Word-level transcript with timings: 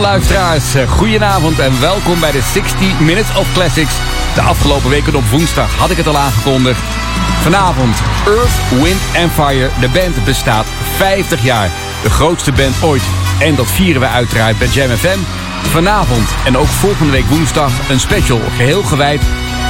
Luisteraars. 0.00 0.74
eh, 0.74 0.90
Goedenavond 0.90 1.58
en 1.58 1.80
welkom 1.80 2.20
bij 2.20 2.30
de 2.30 2.40
60 2.52 3.00
Minutes 3.00 3.36
of 3.36 3.52
Classics. 3.52 3.94
De 4.34 4.40
afgelopen 4.40 4.90
weken 4.90 5.14
op 5.14 5.24
woensdag 5.30 5.74
had 5.76 5.90
ik 5.90 5.96
het 5.96 6.06
al 6.06 6.16
aangekondigd. 6.18 6.80
Vanavond 7.40 7.96
Earth, 8.26 8.82
Wind 8.82 9.00
and 9.22 9.32
Fire. 9.32 9.70
De 9.80 9.88
band 9.88 10.24
bestaat 10.24 10.66
50 10.96 11.42
jaar. 11.42 11.70
De 12.02 12.10
grootste 12.10 12.52
band 12.52 12.74
ooit. 12.82 13.02
En 13.38 13.54
dat 13.54 13.70
vieren 13.70 14.00
we 14.00 14.08
uiteraard 14.08 14.58
bij 14.58 14.68
Jam 14.68 14.96
FM. 14.96 15.18
Vanavond 15.62 16.28
en 16.44 16.56
ook 16.56 16.66
volgende 16.66 17.12
week 17.12 17.26
woensdag 17.28 17.72
een 17.90 18.00
special 18.00 18.40
geheel 18.56 18.82
gewijd 18.82 19.20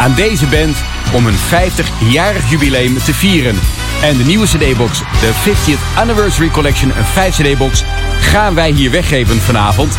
aan 0.00 0.14
deze 0.14 0.46
band 0.46 0.76
om 1.12 1.24
hun 1.24 1.36
50-jarig 1.36 2.50
jubileum 2.50 2.98
te 3.04 3.14
vieren. 3.14 3.58
En 4.02 4.16
de 4.16 4.24
nieuwe 4.24 4.46
CD-box, 4.46 4.98
de 4.98 5.32
50th 5.44 5.98
Anniversary 5.98 6.48
Collection, 6.50 6.92
een 6.96 7.04
5 7.04 7.36
CD-box, 7.36 7.84
gaan 8.20 8.54
wij 8.54 8.70
hier 8.70 8.90
weggeven 8.90 9.40
vanavond. 9.40 9.96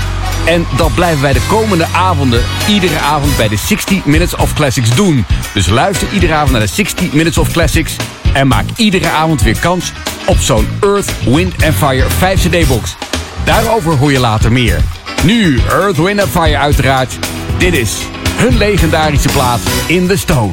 En 0.48 0.66
dat 0.76 0.94
blijven 0.94 1.22
wij 1.22 1.34
de 1.34 1.46
komende 1.48 1.86
avonden, 1.94 2.44
iedere 2.68 3.00
avond 3.00 3.38
bij 3.38 3.48
de 3.48 3.56
60 3.56 4.06
Minutes 4.06 4.36
of 4.36 4.54
Classics 4.54 4.96
doen. 4.96 5.26
Dus 5.54 5.68
luister 5.68 6.08
iedere 6.14 6.34
avond 6.34 6.52
naar 6.52 6.62
de 6.62 6.68
60 6.68 7.12
Minutes 7.12 7.38
of 7.38 7.52
Classics 7.52 7.96
en 8.34 8.48
maak 8.48 8.66
iedere 8.76 9.10
avond 9.10 9.42
weer 9.42 9.60
kans 9.60 9.92
op 10.26 10.38
zo'n 10.38 10.68
Earth, 10.82 11.12
Wind 11.26 11.54
Fire 11.74 12.10
5 12.10 12.42
CD-box. 12.42 12.96
Daarover 13.44 13.98
hoor 13.98 14.12
je 14.12 14.20
later 14.20 14.52
meer. 14.52 14.82
Nu 15.24 15.60
Earth, 15.70 15.98
Wind 15.98 16.22
Fire 16.30 16.58
uiteraard. 16.58 17.20
Dit 17.58 17.74
is 17.74 17.98
hun 18.36 18.58
legendarische 18.58 19.30
plaat 19.30 19.60
In 19.88 20.08
The 20.08 20.18
Stone. 20.18 20.52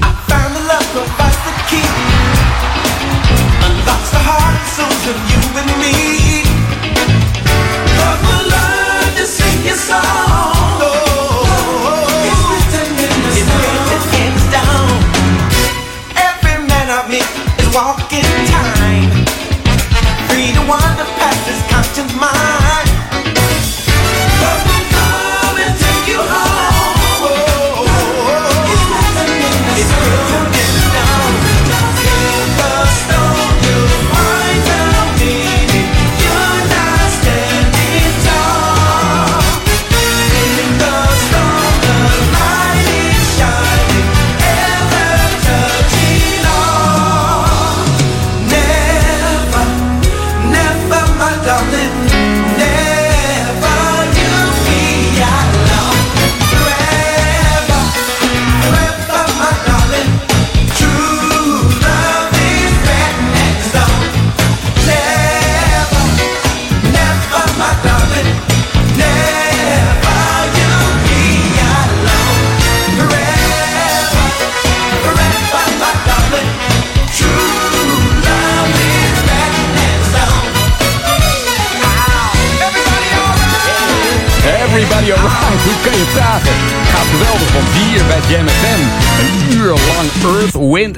Oh. 9.97 10.34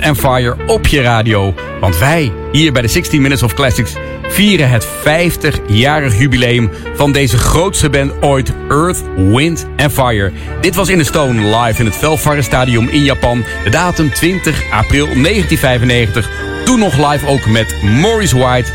And 0.07 0.19
Fire 0.19 0.57
op 0.67 0.87
je 0.87 1.01
radio. 1.01 1.55
Want 1.81 1.99
wij, 1.99 2.33
hier 2.53 2.73
bij 2.73 2.83
de 2.83 2.89
16 2.89 3.23
Minutes 3.23 3.43
of 3.43 3.55
Classics... 3.55 3.93
vieren 4.29 4.71
het 4.71 4.87
50-jarig 4.87 6.19
jubileum 6.19 6.71
van 6.95 7.13
deze 7.13 7.39
grootste 7.39 7.91
band 7.91 8.13
ooit... 8.23 8.53
Earth, 8.69 9.03
Wind 9.17 9.67
and 9.77 9.93
Fire. 9.93 10.33
Dit 10.61 10.75
was 10.75 10.89
in 10.89 10.99
de 10.99 11.05
Stone 11.05 11.57
live 11.57 11.81
in 11.81 11.87
het 11.87 11.97
Velfare 11.97 12.43
Stadium 12.43 12.89
in 12.89 13.03
Japan... 13.03 13.45
de 13.65 13.71
datum 13.71 14.13
20 14.13 14.63
april 14.71 15.07
1995. 15.07 16.31
Toen 16.65 16.79
nog 16.79 17.11
live 17.11 17.27
ook 17.27 17.47
met 17.47 17.83
Maurice 17.83 18.39
White... 18.39 18.71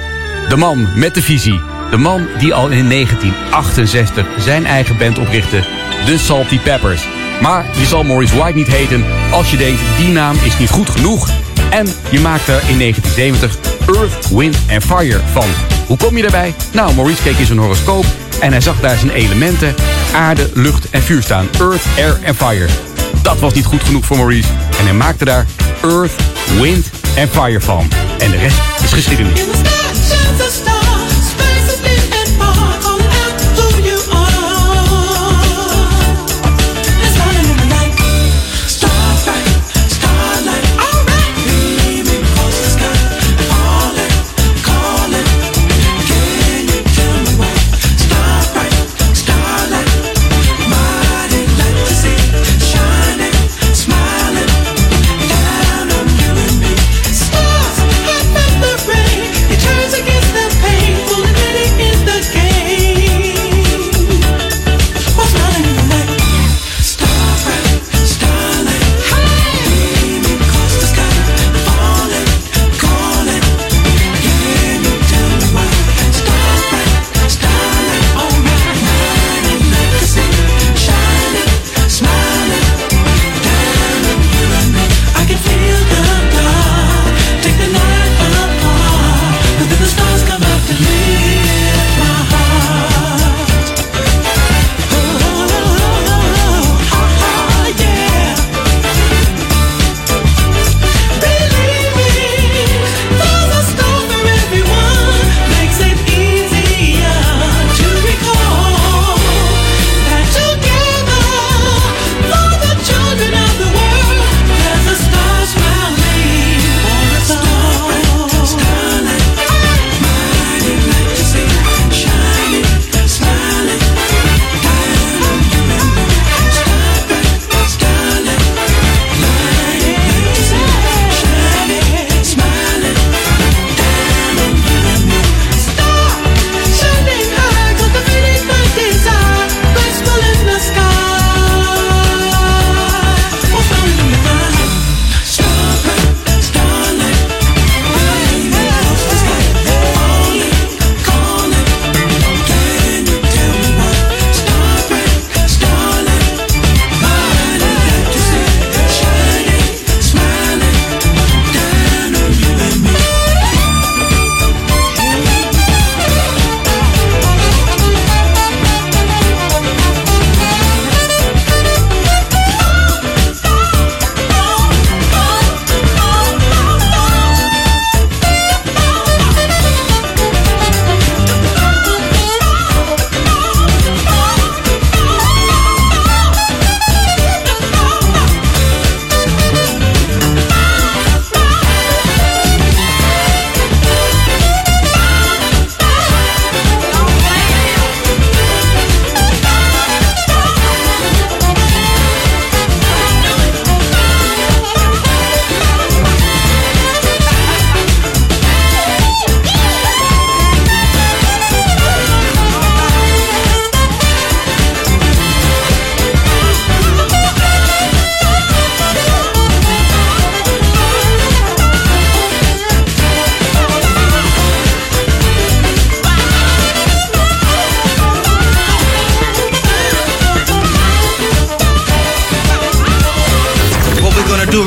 De 0.50 0.58
man 0.58 0.88
met 0.96 1.14
de 1.14 1.22
visie. 1.22 1.60
De 1.90 1.98
man 1.98 2.28
die 2.40 2.54
al 2.54 2.70
in 2.70 2.90
1968 2.90 4.26
zijn 4.38 4.66
eigen 4.66 4.98
band 4.98 5.20
oprichtte, 5.20 5.64
de 6.06 6.18
Salty 6.18 6.60
Peppers. 6.60 7.21
Maar 7.42 7.66
je 7.78 7.86
zal 7.86 8.04
Maurice 8.04 8.38
White 8.38 8.58
niet 8.58 8.68
heten 8.68 9.06
als 9.32 9.52
je 9.52 9.58
denkt 9.58 9.82
die 9.98 10.08
naam 10.08 10.36
is 10.44 10.58
niet 10.58 10.70
goed 10.70 10.90
genoeg. 10.90 11.30
En 11.70 11.88
je 12.10 12.20
maakt 12.20 12.48
er 12.48 12.62
in 12.68 12.78
1970 12.78 13.58
Earth, 13.88 14.30
Wind 14.30 14.58
and 14.72 14.84
Fire 14.84 15.20
van. 15.32 15.48
Hoe 15.88 15.98
kom 15.98 16.16
je 16.16 16.22
daarbij? 16.22 16.56
Nou, 16.74 16.96
Maurice 16.96 17.24
keek 17.24 17.38
in 17.38 17.46
zijn 17.46 17.60
horoscoop 17.60 18.06
en 18.40 18.52
hij 18.52 18.62
zag 18.62 18.80
daar 18.80 18.98
zijn 18.98 19.12
elementen 19.12 19.76
aarde, 20.14 20.50
lucht 20.54 20.90
en 20.90 21.02
vuur 21.02 21.22
staan. 21.22 21.48
Earth, 21.60 21.86
Air 21.98 22.20
en 22.24 22.36
Fire. 22.36 22.68
Dat 23.22 23.40
was 23.40 23.54
niet 23.54 23.66
goed 23.66 23.84
genoeg 23.84 24.06
voor 24.06 24.18
Maurice 24.18 24.50
en 24.80 24.86
hij 24.86 24.94
maakte 24.94 25.26
daar 25.26 25.46
Earth, 25.84 26.16
Wind 26.62 26.90
and 27.18 27.30
Fire 27.30 27.62
van. 27.62 27.88
En 28.18 28.32
de 28.32 28.38
rest 28.38 28.60
is 28.84 28.94
geschiedenis. 28.94 29.42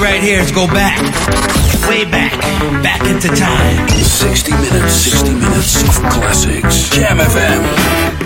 Right 0.00 0.22
here 0.22 0.40
is 0.40 0.50
go 0.50 0.66
back, 0.66 0.98
way 1.88 2.04
back, 2.04 2.32
back 2.82 3.00
into 3.08 3.28
time. 3.28 3.88
60 3.88 4.52
minutes, 4.52 4.94
60 4.94 5.34
minutes 5.34 5.82
of 5.82 6.02
classics. 6.10 6.88
Jam 6.90 7.18
FM. 7.18 8.23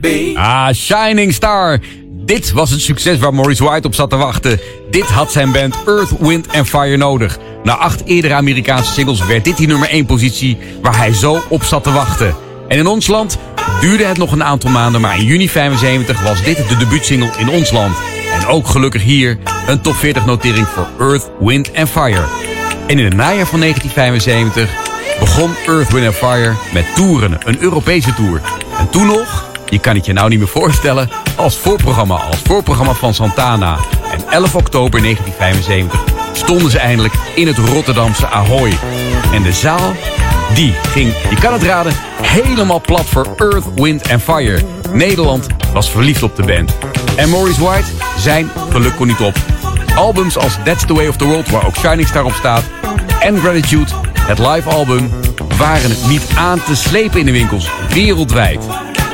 Be. 0.00 0.32
Ah, 0.36 0.72
Shining 0.72 1.32
Star. 1.32 1.80
Dit 2.24 2.52
was 2.52 2.70
het 2.70 2.80
succes 2.80 3.18
waar 3.18 3.34
Maurice 3.34 3.64
White 3.64 3.86
op 3.86 3.94
zat 3.94 4.10
te 4.10 4.16
wachten. 4.16 4.60
Dit 4.90 5.04
had 5.04 5.32
zijn 5.32 5.52
band 5.52 5.76
Earth, 5.86 6.18
Wind 6.18 6.46
Fire 6.64 6.96
nodig. 6.96 7.38
Na 7.62 7.76
acht 7.76 8.02
eerdere 8.04 8.34
Amerikaanse 8.34 8.92
singles 8.92 9.26
werd 9.26 9.44
dit 9.44 9.56
die 9.56 9.66
nummer 9.66 9.88
1 9.88 10.06
positie 10.06 10.58
waar 10.82 10.96
hij 10.96 11.12
zo 11.12 11.42
op 11.48 11.64
zat 11.64 11.82
te 11.82 11.92
wachten. 11.92 12.34
En 12.68 12.78
in 12.78 12.86
ons 12.86 13.06
land 13.06 13.38
duurde 13.80 14.04
het 14.04 14.16
nog 14.16 14.32
een 14.32 14.44
aantal 14.44 14.70
maanden, 14.70 15.00
maar 15.00 15.18
in 15.18 15.24
juni 15.24 15.48
75 15.48 16.22
was 16.22 16.42
dit 16.42 16.68
de 16.68 16.76
debuutsingle 16.76 17.30
in 17.38 17.48
ons 17.48 17.70
land. 17.70 17.96
En 18.40 18.46
ook 18.46 18.66
gelukkig 18.66 19.02
hier 19.02 19.38
een 19.66 19.80
top 19.80 19.94
40 19.94 20.26
notering 20.26 20.66
voor 20.66 20.88
Earth, 21.06 21.30
Wind 21.40 21.70
Fire. 21.90 22.24
En 22.86 22.98
in 22.98 23.04
het 23.04 23.14
najaar 23.14 23.46
van 23.46 23.60
1975 23.60 24.70
begon 25.18 25.50
Earth, 25.66 25.92
Wind 25.92 26.14
Fire 26.14 26.54
met 26.72 26.94
toeren, 26.94 27.38
een 27.44 27.60
Europese 27.60 28.14
tour. 28.14 28.40
En 28.84 28.90
toen 28.90 29.06
nog, 29.06 29.44
je 29.68 29.78
kan 29.78 29.94
het 29.94 30.06
je 30.06 30.12
nou 30.12 30.28
niet 30.28 30.38
meer 30.38 30.48
voorstellen, 30.48 31.10
als 31.36 31.56
voorprogramma, 31.56 32.14
als 32.14 32.40
voorprogramma 32.44 32.92
van 32.92 33.14
Santana. 33.14 33.78
En 34.12 34.18
11 34.30 34.54
oktober 34.54 35.00
1975 35.02 36.00
stonden 36.32 36.70
ze 36.70 36.78
eindelijk 36.78 37.14
in 37.34 37.46
het 37.46 37.58
Rotterdamse 37.58 38.28
Ahoy. 38.28 38.78
En 39.32 39.42
de 39.42 39.52
zaal, 39.52 39.92
die 40.54 40.72
ging, 40.72 41.12
je 41.30 41.36
kan 41.40 41.52
het 41.52 41.62
raden, 41.62 41.92
helemaal 42.22 42.80
plat 42.80 43.04
voor 43.04 43.26
Earth, 43.36 43.64
Wind 43.74 44.10
and 44.10 44.22
Fire. 44.22 44.60
Nederland 44.92 45.46
was 45.72 45.90
verliefd 45.90 46.22
op 46.22 46.36
de 46.36 46.42
band. 46.42 46.76
En 47.16 47.30
Maurice 47.30 47.64
White, 47.64 47.88
zijn 48.18 48.50
geluk 48.70 48.96
kon 48.96 49.06
niet 49.06 49.20
op. 49.20 49.34
Albums 49.96 50.36
als 50.36 50.58
That's 50.64 50.86
the 50.86 50.94
Way 50.94 51.06
of 51.06 51.16
the 51.16 51.24
World, 51.24 51.50
waar 51.50 51.66
ook 51.66 51.76
Shining 51.76 52.08
Star 52.08 52.24
op 52.24 52.34
staat, 52.34 52.62
en 53.20 53.38
Gratitude, 53.38 53.90
het 54.20 54.38
live 54.38 54.68
album, 54.68 55.10
waren 55.56 55.96
niet 56.08 56.26
aan 56.36 56.62
te 56.62 56.76
slepen 56.76 57.20
in 57.20 57.26
de 57.26 57.32
winkels, 57.32 57.70
wereldwijd. 57.88 58.60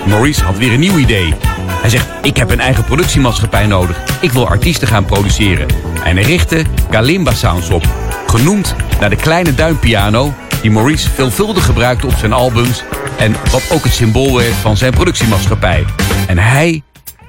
Maurice 0.06 0.44
had 0.44 0.58
weer 0.58 0.72
een 0.72 0.80
nieuw 0.80 0.98
idee. 0.98 1.34
Hij 1.68 1.90
zegt, 1.90 2.06
ik 2.22 2.36
heb 2.36 2.50
een 2.50 2.60
eigen 2.60 2.84
productiemaatschappij 2.84 3.66
nodig. 3.66 4.02
Ik 4.20 4.32
wil 4.32 4.48
artiesten 4.48 4.88
gaan 4.88 5.04
produceren. 5.04 5.66
En 6.04 6.16
hij 6.16 6.24
richtte 6.24 6.64
Kalimba 6.90 7.34
Sounds 7.34 7.70
op. 7.70 7.84
Genoemd 8.26 8.74
naar 9.00 9.10
de 9.10 9.16
kleine 9.16 9.54
duimpiano 9.54 10.34
die 10.62 10.70
Maurice 10.70 11.10
veelvuldig 11.10 11.64
gebruikte 11.64 12.06
op 12.06 12.14
zijn 12.18 12.32
albums... 12.32 12.82
en 13.18 13.36
wat 13.50 13.62
ook 13.70 13.84
het 13.84 13.92
symbool 13.92 14.36
werd 14.36 14.54
van 14.54 14.76
zijn 14.76 14.92
productiemaatschappij. 14.92 15.84
En 16.26 16.38
hij 16.38 16.82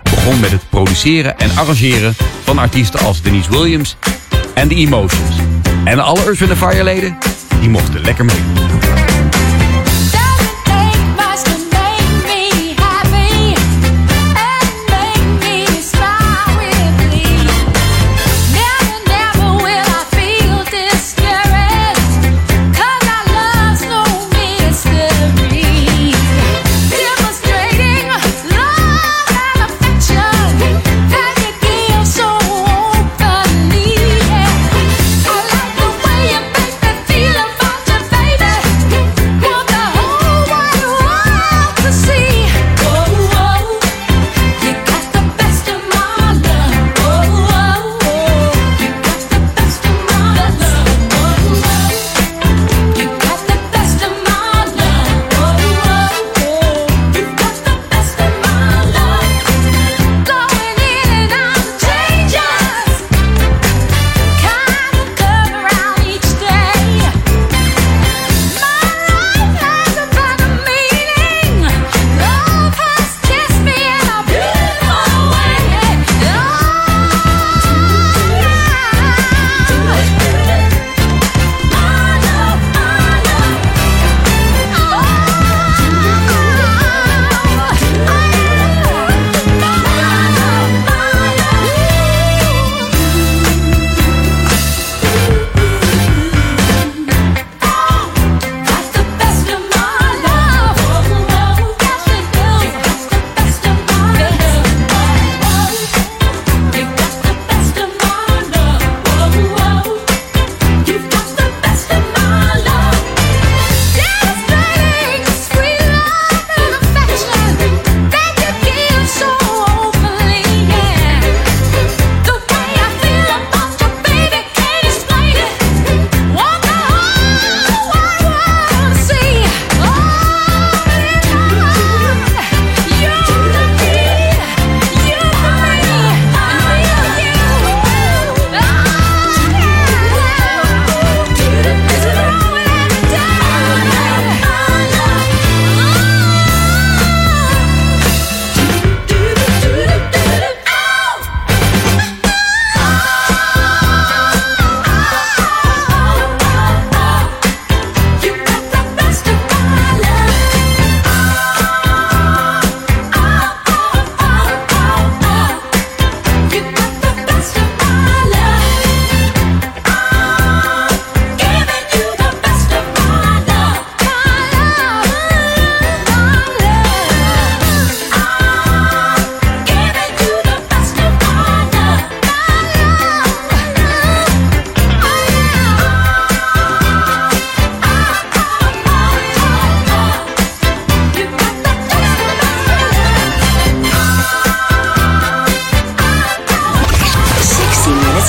begon 0.04 0.40
met 0.40 0.52
het 0.52 0.70
produceren 0.70 1.38
en 1.38 1.50
arrangeren 1.56 2.16
van 2.44 2.58
artiesten 2.58 3.00
als 3.00 3.22
Denise 3.22 3.50
Williams 3.50 3.96
en 4.54 4.68
The 4.68 4.76
Emotions. 4.76 5.36
En 5.84 6.00
alle 6.00 6.24
Earth, 6.24 6.58
Fire 6.58 6.84
leden, 6.84 7.18
die 7.62 7.70
mochten 7.70 8.02
lekker 8.02 8.26
mee. 8.26 9.11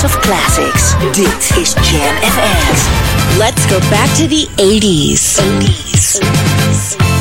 of 0.04 0.10
classics. 0.22 0.94
this 1.16 1.56
is 1.56 1.74
Jam 1.74 2.16
FM. 2.22 3.38
Let's 3.38 3.64
go 3.66 3.78
back 3.90 4.08
to 4.16 4.26
the 4.26 4.46
80s. 4.56 5.38
80s. 5.38 6.20
80s. 6.20 7.11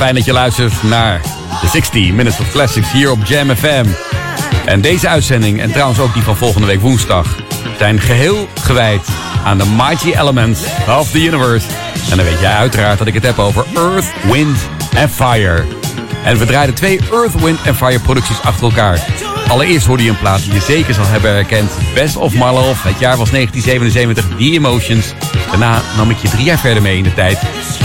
Fijn 0.00 0.14
dat 0.14 0.24
je 0.24 0.32
luistert 0.32 0.82
naar 0.82 1.20
de 1.60 1.68
60 1.68 2.12
Minutes 2.12 2.40
of 2.40 2.50
Classics 2.50 2.92
hier 2.92 3.10
op 3.10 3.24
Jam 3.24 3.56
FM. 3.56 3.86
En 4.64 4.80
deze 4.80 5.08
uitzending, 5.08 5.60
en 5.60 5.72
trouwens 5.72 6.00
ook 6.00 6.14
die 6.14 6.22
van 6.22 6.36
volgende 6.36 6.66
week 6.66 6.80
woensdag, 6.80 7.36
zijn 7.78 8.00
geheel 8.00 8.48
gewijd 8.60 9.06
aan 9.44 9.58
de 9.58 9.66
mighty 9.66 10.12
elements 10.12 10.60
of 10.88 11.10
the 11.10 11.24
universe. 11.24 11.66
En 12.10 12.16
dan 12.16 12.26
weet 12.26 12.40
jij 12.40 12.52
uiteraard 12.52 12.98
dat 12.98 13.06
ik 13.06 13.14
het 13.14 13.22
heb 13.22 13.38
over 13.38 13.64
Earth, 13.74 14.12
Wind 14.32 14.58
and 14.96 15.10
Fire. 15.10 15.64
En 16.24 16.38
we 16.38 16.44
draaiden 16.46 16.74
twee 16.74 17.00
Earth, 17.12 17.40
Wind 17.40 17.58
and 17.66 17.76
Fire 17.76 18.00
producties 18.00 18.42
achter 18.42 18.64
elkaar. 18.64 19.06
Allereerst 19.48 19.86
hoorde 19.86 20.02
je 20.02 20.10
een 20.10 20.18
plaat 20.18 20.44
die 20.44 20.52
je 20.52 20.60
zeker 20.60 20.94
zal 20.94 21.06
hebben 21.06 21.30
herkend. 21.30 21.70
Best 21.94 22.16
of 22.16 22.32
My 22.32 22.50
Love, 22.50 22.88
het 22.88 22.98
jaar 22.98 23.16
was 23.16 23.30
1977, 23.30 24.24
The 24.36 24.52
Emotions. 24.52 25.14
Daarna 25.50 25.82
nam 25.96 26.10
ik 26.10 26.18
je 26.18 26.28
drie 26.28 26.44
jaar 26.44 26.58
verder 26.58 26.82
mee 26.82 26.96
in 26.96 27.02
de 27.02 27.14
tijd 27.14 27.38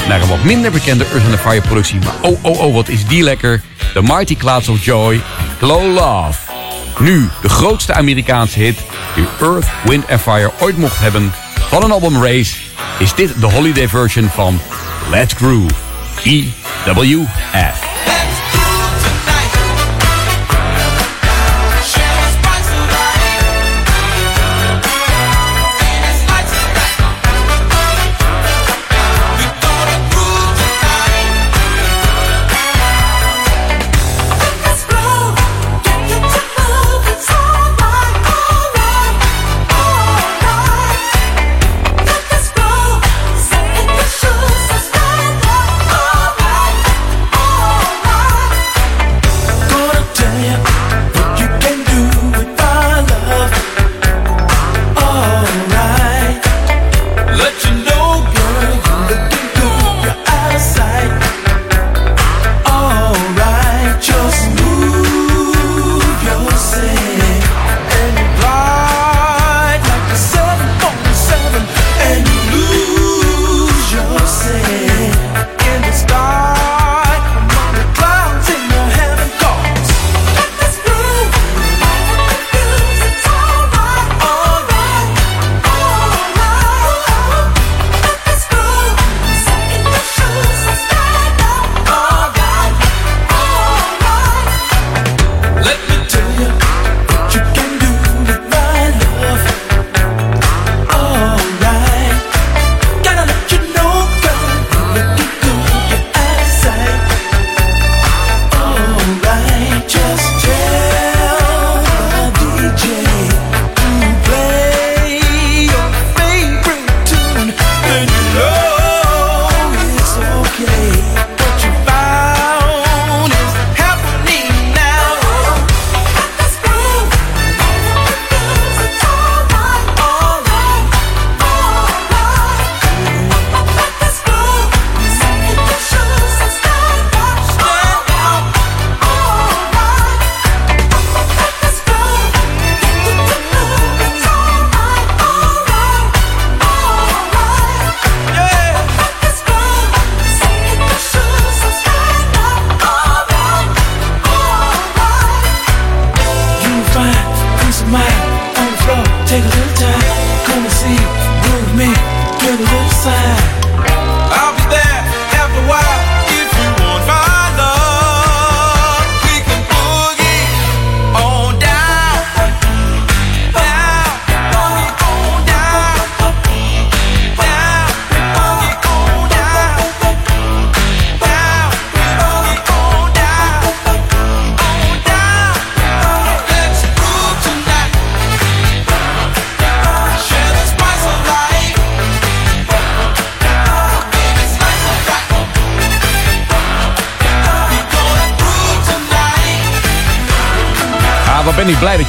naar 0.07 0.21
een 0.21 0.27
wat 0.27 0.43
minder 0.43 0.71
bekende 0.71 1.05
Earth 1.05 1.25
and 1.25 1.39
Fire 1.39 1.61
productie. 1.61 1.99
Maar 1.99 2.13
oh, 2.21 2.43
oh, 2.43 2.59
oh, 2.59 2.73
wat 2.73 2.87
is 2.87 3.07
die 3.07 3.23
lekker. 3.23 3.61
The 3.93 4.01
Mighty 4.01 4.35
Clouds 4.35 4.67
of 4.67 4.85
Joy 4.85 5.13
en 5.13 5.21
Glow 5.57 5.93
Love. 5.93 6.39
Nu 6.99 7.29
de 7.41 7.49
grootste 7.49 7.93
Amerikaanse 7.93 8.59
hit 8.59 8.77
die 9.15 9.27
Earth, 9.41 9.65
Wind 9.83 10.09
and 10.09 10.21
Fire 10.21 10.51
ooit 10.59 10.77
mocht 10.77 10.99
hebben. 10.99 11.33
Van 11.69 11.83
een 11.83 11.91
album 11.91 12.23
Race 12.23 12.55
is 12.99 13.15
dit 13.15 13.39
de 13.39 13.45
holiday 13.45 13.87
version 13.87 14.29
van 14.29 14.59
Let's 15.09 15.33
Groove. 15.33 15.73
EWF. 16.23 17.84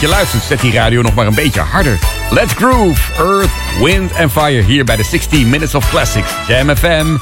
Je 0.00 0.08
luistert. 0.08 0.42
Zet 0.42 0.60
die 0.60 0.72
radio 0.72 1.02
nog 1.02 1.14
maar 1.14 1.26
een 1.26 1.34
beetje 1.34 1.60
harder. 1.60 1.98
Let's 2.30 2.52
groove. 2.52 3.12
Earth, 3.18 3.50
Wind 3.82 4.12
and 4.14 4.32
Fire 4.32 4.62
hier 4.62 4.84
bij 4.84 4.96
de 4.96 5.04
60 5.04 5.44
Minutes 5.44 5.74
of 5.74 5.90
Classics. 5.90 6.30
Jam 6.48 6.76
FM. 6.76 7.16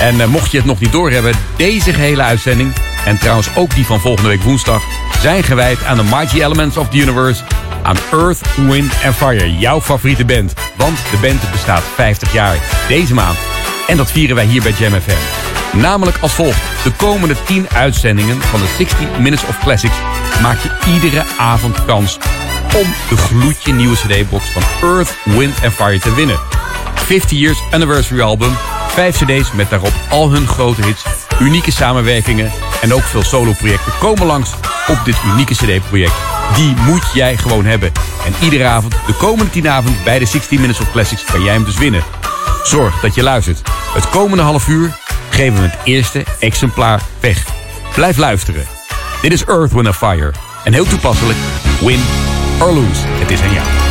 En 0.00 0.20
eh, 0.20 0.26
mocht 0.26 0.50
je 0.50 0.56
het 0.56 0.66
nog 0.66 0.80
niet 0.80 0.92
doorhebben, 0.92 1.34
deze 1.56 1.92
gehele 1.92 2.22
uitzending... 2.22 2.72
en 3.04 3.18
trouwens 3.18 3.48
ook 3.54 3.74
die 3.74 3.86
van 3.86 4.00
volgende 4.00 4.28
week 4.28 4.42
woensdag... 4.42 4.82
zijn 5.20 5.42
gewijd 5.42 5.84
aan 5.84 5.96
de 5.96 6.02
Mighty 6.02 6.42
Elements 6.42 6.76
of 6.76 6.88
the 6.88 6.96
Universe... 6.96 7.42
aan 7.82 7.96
Earth, 8.12 8.40
Wind 8.56 8.92
and 9.04 9.14
Fire, 9.14 9.58
jouw 9.58 9.80
favoriete 9.80 10.24
band. 10.24 10.52
Want 10.76 10.98
de 11.10 11.16
band 11.16 11.50
bestaat 11.52 11.82
50 11.94 12.32
jaar 12.32 12.56
deze 12.88 13.14
maand. 13.14 13.38
En 13.86 13.96
dat 13.96 14.10
vieren 14.10 14.36
wij 14.36 14.44
hier 14.44 14.62
bij 14.62 14.74
Jam 14.78 14.92
FM. 15.00 15.78
Namelijk 15.78 16.16
als 16.20 16.32
volgt. 16.32 16.62
De 16.84 16.90
komende 16.90 17.34
10 17.44 17.66
uitzendingen 17.74 18.42
van 18.42 18.60
de 18.60 18.66
60 18.76 18.98
Minutes 19.18 19.46
of 19.46 19.58
Classics... 19.58 19.96
maak 20.42 20.58
je 20.58 20.92
iedere 20.92 21.24
avond 21.38 21.84
kans 21.84 22.18
om 22.76 22.86
de 23.08 23.16
gloedje 23.16 23.72
nieuwe 23.72 23.96
cd-box 23.96 24.44
van 24.50 24.62
Earth, 24.82 25.16
Wind 25.24 25.54
Fire 25.54 25.98
te 25.98 26.14
winnen. 26.14 26.38
50 26.94 27.38
Years 27.38 27.58
Anniversary 27.70 28.20
Album, 28.20 28.56
5 28.88 29.16
cd's 29.16 29.52
met 29.52 29.70
daarop 29.70 29.92
al 30.10 30.30
hun 30.30 30.46
grote 30.46 30.84
hits, 30.84 31.04
unieke 31.40 31.72
samenwerkingen 31.72 32.52
en 32.82 32.94
ook 32.94 33.02
veel 33.02 33.22
solo-projecten 33.22 33.92
komen 33.98 34.26
langs 34.26 34.50
op 34.86 34.98
dit 35.04 35.16
unieke 35.32 35.54
cd-project. 35.54 36.14
Die 36.54 36.74
moet 36.76 37.04
jij 37.14 37.36
gewoon 37.36 37.64
hebben. 37.64 37.92
En 38.26 38.34
iedere 38.42 38.64
avond, 38.64 38.94
de 39.06 39.12
komende 39.12 39.50
10 39.50 39.68
avond 39.68 40.04
bij 40.04 40.18
de 40.18 40.26
16 40.26 40.60
Minutes 40.60 40.80
of 40.80 40.92
Classics, 40.92 41.24
kan 41.24 41.42
jij 41.42 41.52
hem 41.52 41.64
dus 41.64 41.78
winnen. 41.78 42.04
Zorg 42.62 43.00
dat 43.00 43.14
je 43.14 43.22
luistert. 43.22 43.62
Het 43.94 44.08
komende 44.08 44.42
half 44.42 44.68
uur 44.68 44.96
geven 45.30 45.60
we 45.60 45.68
het 45.68 45.78
eerste 45.84 46.24
exemplaar 46.38 47.02
weg. 47.20 47.44
Blijf 47.94 48.16
luisteren. 48.16 48.83
Dit 49.24 49.32
is 49.32 49.44
Earth, 49.44 49.72
Wind 49.72 49.96
Fire. 49.96 50.32
En 50.64 50.72
heel 50.72 50.84
toepasselijk, 50.84 51.38
win 51.80 52.00
or 52.60 52.72
lose. 52.72 53.06
Het 53.06 53.30
is 53.30 53.42
aan 53.42 53.52
jou. 53.52 53.83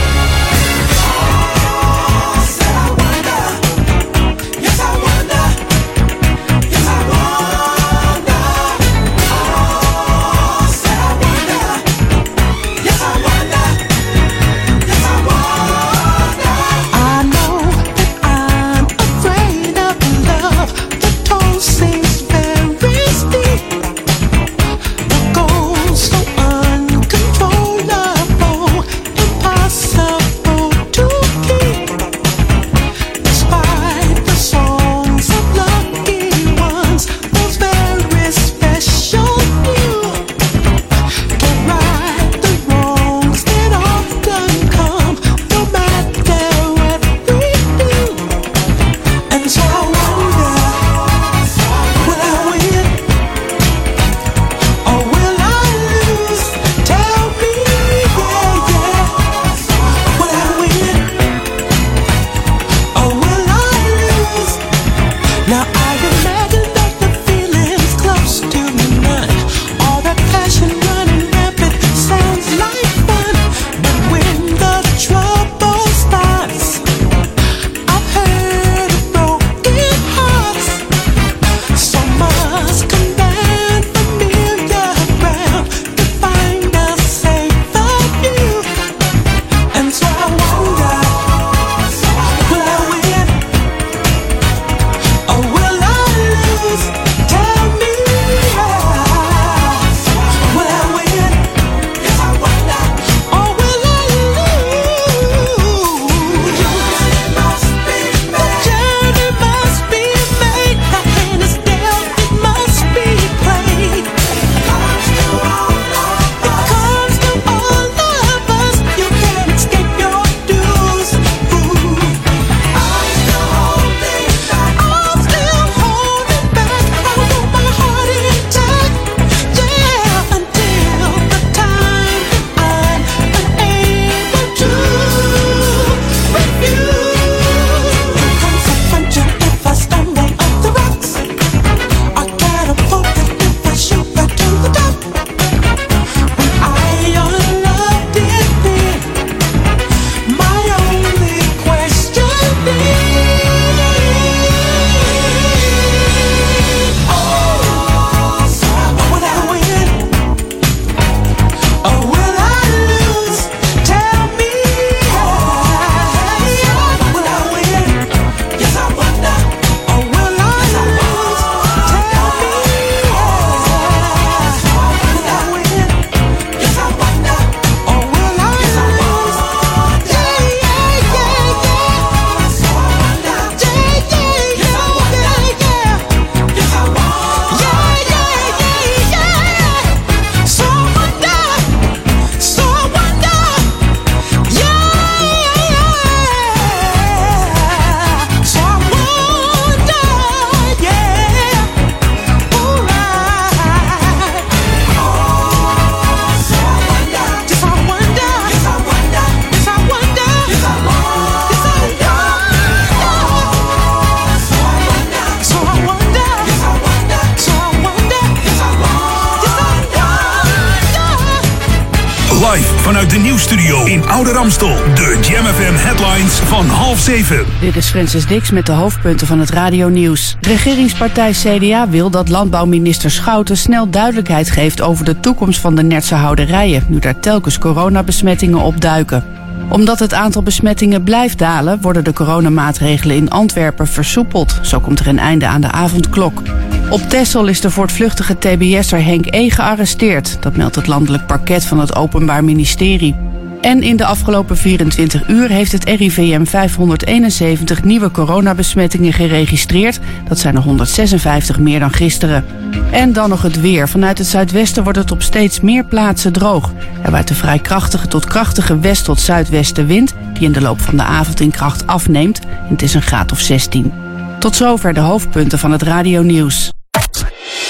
Van 226.29 226.65
half 226.65 226.99
zeven. 226.99 227.45
Dit 227.59 227.75
is 227.75 227.89
Francis 227.89 228.25
Dix 228.25 228.51
met 228.51 228.65
de 228.65 228.71
hoofdpunten 228.71 229.27
van 229.27 229.39
het 229.39 229.49
radionieuws. 229.49 230.36
Regeringspartij 230.41 231.31
CDA 231.31 231.89
wil 231.89 232.09
dat 232.09 232.29
landbouwminister 232.29 233.12
Schouten 233.12 233.57
snel 233.57 233.89
duidelijkheid 233.89 234.51
geeft 234.51 234.81
over 234.81 235.05
de 235.05 235.19
toekomst 235.19 235.59
van 235.59 235.75
de 235.75 235.83
Nertse 235.83 236.15
houderijen, 236.15 236.83
nu 236.88 236.99
daar 236.99 237.19
telkens 237.19 237.57
coronabesmettingen 237.57 238.59
opduiken. 238.59 239.23
Omdat 239.69 239.99
het 239.99 240.13
aantal 240.13 240.43
besmettingen 240.43 241.03
blijft 241.03 241.38
dalen, 241.38 241.81
worden 241.81 242.03
de 242.03 242.13
coronamaatregelen 242.13 243.15
in 243.15 243.29
Antwerpen 243.29 243.88
versoepeld. 243.88 244.59
Zo 244.62 244.79
komt 244.79 244.99
er 244.99 245.07
een 245.07 245.19
einde 245.19 245.47
aan 245.47 245.62
de 245.62 245.71
avondklok. 245.71 246.41
Op 246.89 247.01
Texel 247.09 247.47
is 247.47 247.62
de 247.62 247.71
voortvluchtige 247.71 248.38
TBS'er 248.38 249.03
Henk 249.03 249.25
E. 249.29 249.49
gearresteerd. 249.49 250.38
Dat 250.39 250.55
meldt 250.55 250.75
het 250.75 250.88
landelijk 250.88 251.25
parket 251.25 251.65
van 251.65 251.79
het 251.79 251.95
Openbaar 251.95 252.43
Ministerie. 252.43 253.15
En 253.63 253.82
in 253.84 253.97
de 253.97 254.06
afgelopen 254.06 254.58
24 254.58 255.28
uur 255.28 255.49
heeft 255.49 255.71
het 255.71 255.84
RIVM 255.84 256.45
571 256.45 257.84
nieuwe 257.84 258.12
coronabesmettingen 258.12 259.13
geregistreerd. 259.13 259.99
Dat 260.28 260.39
zijn 260.39 260.56
er 260.56 260.62
156 260.62 261.60
meer 261.60 261.80
dan 261.80 261.93
gisteren. 261.93 262.45
En 262.91 263.13
dan 263.13 263.30
nog 263.30 263.41
het 263.41 263.62
weer. 263.62 263.89
Vanuit 263.89 264.17
het 264.17 264.28
zuidwesten 264.28 264.84
wordt 264.84 264.97
het 264.97 265.12
op 265.12 265.21
steeds 265.21 265.60
meer 265.60 265.86
plaatsen 265.86 266.34
droog. 266.34 266.71
Er 267.04 267.12
waait 267.12 267.30
een 267.30 267.36
vrij 267.36 267.60
krachtige 267.60 268.08
tot 268.08 268.26
krachtige 268.26 268.80
west- 268.80 269.04
tot 269.04 269.21
zuidwestenwind... 269.21 270.13
die 270.34 270.43
in 270.43 270.52
de 270.52 270.62
loop 270.62 270.82
van 270.82 270.97
de 270.97 271.04
avond 271.04 271.39
in 271.39 271.52
kracht 271.52 271.88
afneemt. 271.88 272.39
En 272.39 272.69
het 272.69 272.82
is 272.82 272.93
een 272.93 273.02
graad 273.02 273.32
of 273.32 273.39
16. 273.39 273.93
Tot 274.39 274.56
zover 274.56 274.93
de 274.93 274.99
hoofdpunten 274.99 275.60
van 275.60 275.71
het 275.71 275.82
radionieuws. 275.82 276.71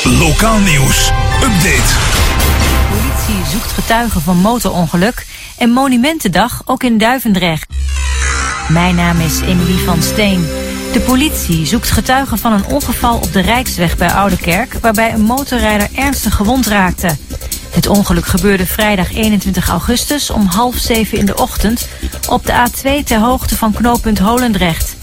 Lokaal 0.03 0.59
nieuws. 0.59 1.11
Update. 1.43 1.93
Politie 2.89 3.51
zoekt 3.51 3.71
getuigen 3.71 4.21
van 4.21 4.37
motorongeluk 4.37 5.25
en 5.57 5.69
Monumentendag 5.69 6.61
ook 6.65 6.83
in 6.83 6.97
Duivendrecht. 6.97 7.73
Mijn 8.69 8.95
naam 8.95 9.19
is 9.19 9.41
Emilie 9.41 9.79
van 9.79 10.01
Steen. 10.01 10.45
De 10.93 11.03
politie 11.05 11.65
zoekt 11.65 11.91
getuigen 11.91 12.37
van 12.37 12.53
een 12.53 12.65
ongeval 12.65 13.15
op 13.15 13.33
de 13.33 13.41
Rijksweg 13.41 13.97
bij 13.97 14.11
Oudekerk... 14.11 14.73
waarbij 14.81 15.13
een 15.13 15.21
motorrijder 15.21 15.89
ernstig 15.95 16.35
gewond 16.35 16.67
raakte. 16.67 17.17
Het 17.69 17.87
ongeluk 17.87 18.25
gebeurde 18.25 18.65
vrijdag 18.65 19.13
21 19.13 19.69
augustus 19.69 20.29
om 20.29 20.45
half 20.45 20.75
zeven 20.75 21.17
in 21.17 21.25
de 21.25 21.35
ochtend... 21.35 21.87
op 22.29 22.45
de 22.45 22.67
A2 22.67 23.03
ter 23.03 23.19
hoogte 23.19 23.57
van 23.57 23.73
knooppunt 23.73 24.19
Holendrecht. 24.19 24.95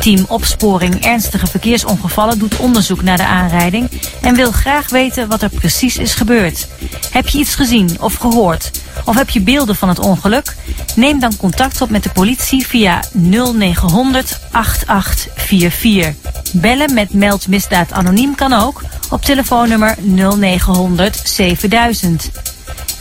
Team 0.00 0.24
Opsporing 0.28 1.04
Ernstige 1.04 1.46
Verkeersongevallen 1.46 2.38
doet 2.38 2.56
onderzoek 2.56 3.02
naar 3.02 3.16
de 3.16 3.26
aanrijding... 3.26 3.90
en 4.20 4.34
wil 4.34 4.52
graag 4.52 4.90
weten 4.90 5.28
wat 5.28 5.42
er 5.42 5.48
precies 5.50 5.96
is 5.96 6.14
gebeurd. 6.14 6.68
Heb 7.10 7.28
je 7.28 7.38
iets 7.38 7.54
gezien 7.54 7.96
of 8.00 8.14
gehoord? 8.14 8.70
Of 9.04 9.16
heb 9.16 9.30
je 9.30 9.40
beelden 9.40 9.76
van 9.76 9.88
het 9.88 9.98
ongeluk? 9.98 10.54
Neem 10.96 11.20
dan 11.20 11.36
contact 11.36 11.80
op 11.80 11.90
met 11.90 12.02
de 12.02 12.10
politie 12.10 12.66
via 12.66 13.02
0900 13.12 14.40
8844. 14.50 16.14
Bellen 16.52 16.94
met 16.94 17.12
Meld 17.12 17.48
Misdaad 17.48 17.92
Anoniem 17.92 18.34
kan 18.34 18.52
ook 18.52 18.82
op 19.10 19.22
telefoonnummer 19.22 19.96
0900 20.00 21.20
7000. 21.24 22.30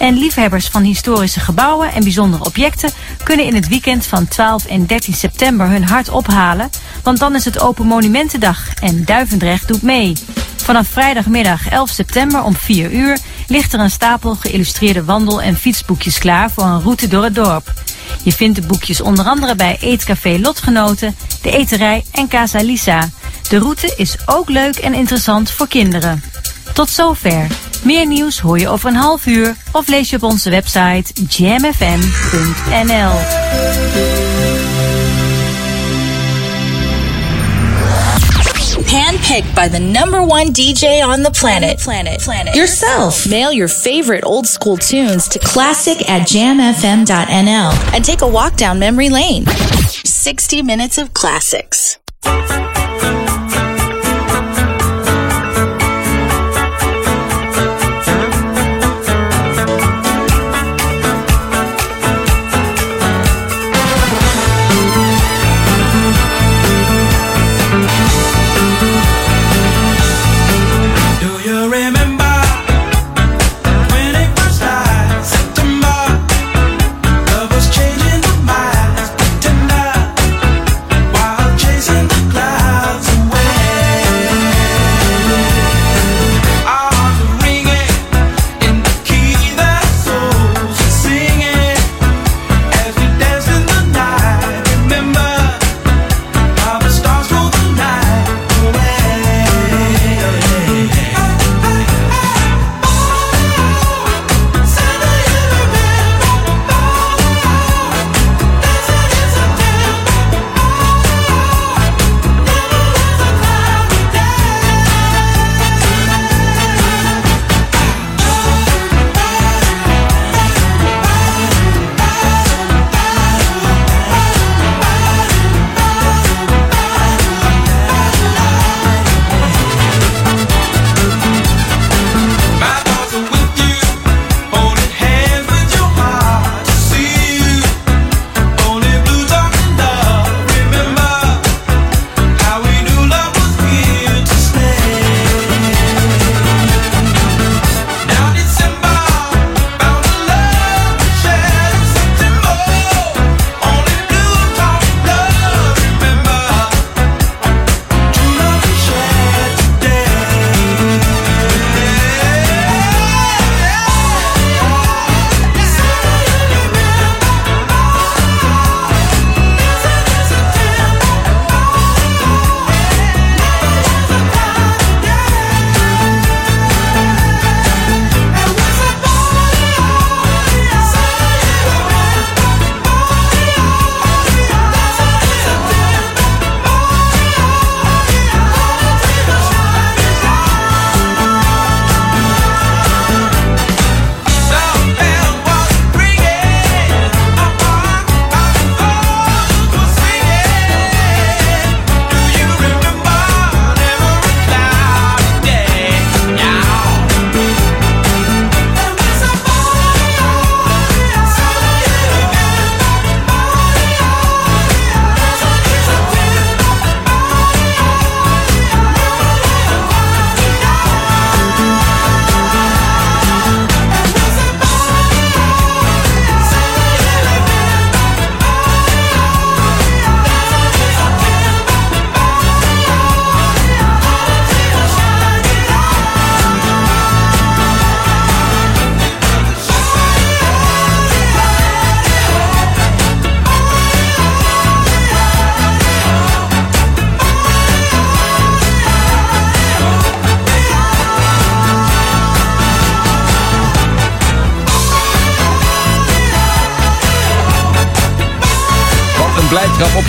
En 0.04 0.18
liefhebbers 0.18 0.68
van 0.68 0.84
historische 0.84 1.40
gebouwen 1.40 1.92
en 1.92 2.04
bijzondere 2.04 2.44
objecten 2.44 2.92
kunnen 3.24 3.46
in 3.46 3.56
het 3.56 3.68
weekend 3.68 4.06
van 4.06 4.28
12 4.28 4.66
en 4.66 4.86
13 4.86 5.14
september 5.14 5.68
hun 5.68 5.84
hart 5.84 6.10
ophalen, 6.10 6.70
want 7.04 7.20
dan 7.20 7.36
is 7.36 7.46
het 7.46 7.60
Open 7.60 7.86
Monumentendag 7.86 8.74
en 8.74 9.06
Duivendrecht 9.06 9.68
doet 9.68 9.82
mee. 9.82 10.14
Vanaf 10.56 10.88
vrijdagmiddag 10.88 11.70
11 11.70 11.90
september 11.90 12.44
om 12.44 12.56
4 12.56 12.92
uur 12.92 13.18
ligt 13.48 13.74
er 13.74 13.80
een 13.80 13.90
stapel 13.90 14.36
geïllustreerde 14.36 15.04
wandel- 15.04 15.42
en 15.42 15.56
fietsboekjes 15.56 16.18
klaar 16.18 16.52
voor 16.52 16.64
een 16.64 16.82
route 16.82 17.08
door 17.08 17.24
het 17.24 17.36
dorp. 17.36 17.74
Je 18.24 18.32
vindt 18.32 18.56
de 18.56 18.68
boekjes 18.68 19.02
onder 19.02 19.26
andere 19.26 19.56
bij 19.56 19.78
Eetcafé 19.80 20.40
Lotgenoten, 20.40 21.16
de 21.42 21.52
Eterij 21.52 22.04
en 22.12 22.28
Casa 22.28 22.62
Lisa. 22.62 23.10
De 23.50 23.58
route 23.58 23.94
is 23.98 24.16
ook 24.26 24.50
leuk 24.50 24.76
en 24.76 24.94
interessant 24.94 25.52
voor 25.52 25.68
kinderen. 25.68 26.24
Tot 26.74 26.90
zover. 26.90 27.48
Meer 27.84 28.08
nieuws 28.08 28.40
hoor 28.40 28.60
je 28.60 28.70
over 28.70 28.90
een 28.90 28.96
half 28.96 29.26
uur 29.26 29.56
of 29.72 29.88
lees 29.88 30.10
je 30.10 30.16
op 30.16 30.24
onze 30.24 30.50
website 30.50 31.26
jamfm.nl. 31.28 33.12
Handpicked 38.86 39.56
by 39.56 39.68
the 39.70 39.80
number 39.80 40.22
one 40.22 40.52
DJ 40.52 41.02
on 41.04 41.24
the 41.24 41.32
planet. 41.40 41.82
Planet. 41.84 42.22
Planet. 42.24 42.56
Yourself. 42.56 43.26
Mail 43.26 43.52
your 43.52 43.68
favorite 43.68 44.24
old 44.24 44.48
school 44.48 44.78
tunes 44.78 45.28
to 45.28 45.40
classic 45.40 46.10
at 46.10 46.28
jamfm.nl 46.28 47.72
and 47.94 48.06
take 48.06 48.22
a 48.22 48.28
walk 48.28 48.56
down 48.56 48.78
memory 48.78 49.10
lane. 49.10 49.46
60 50.04 50.62
minutes 50.62 50.98
of 50.98 51.14
classics. 51.14 51.98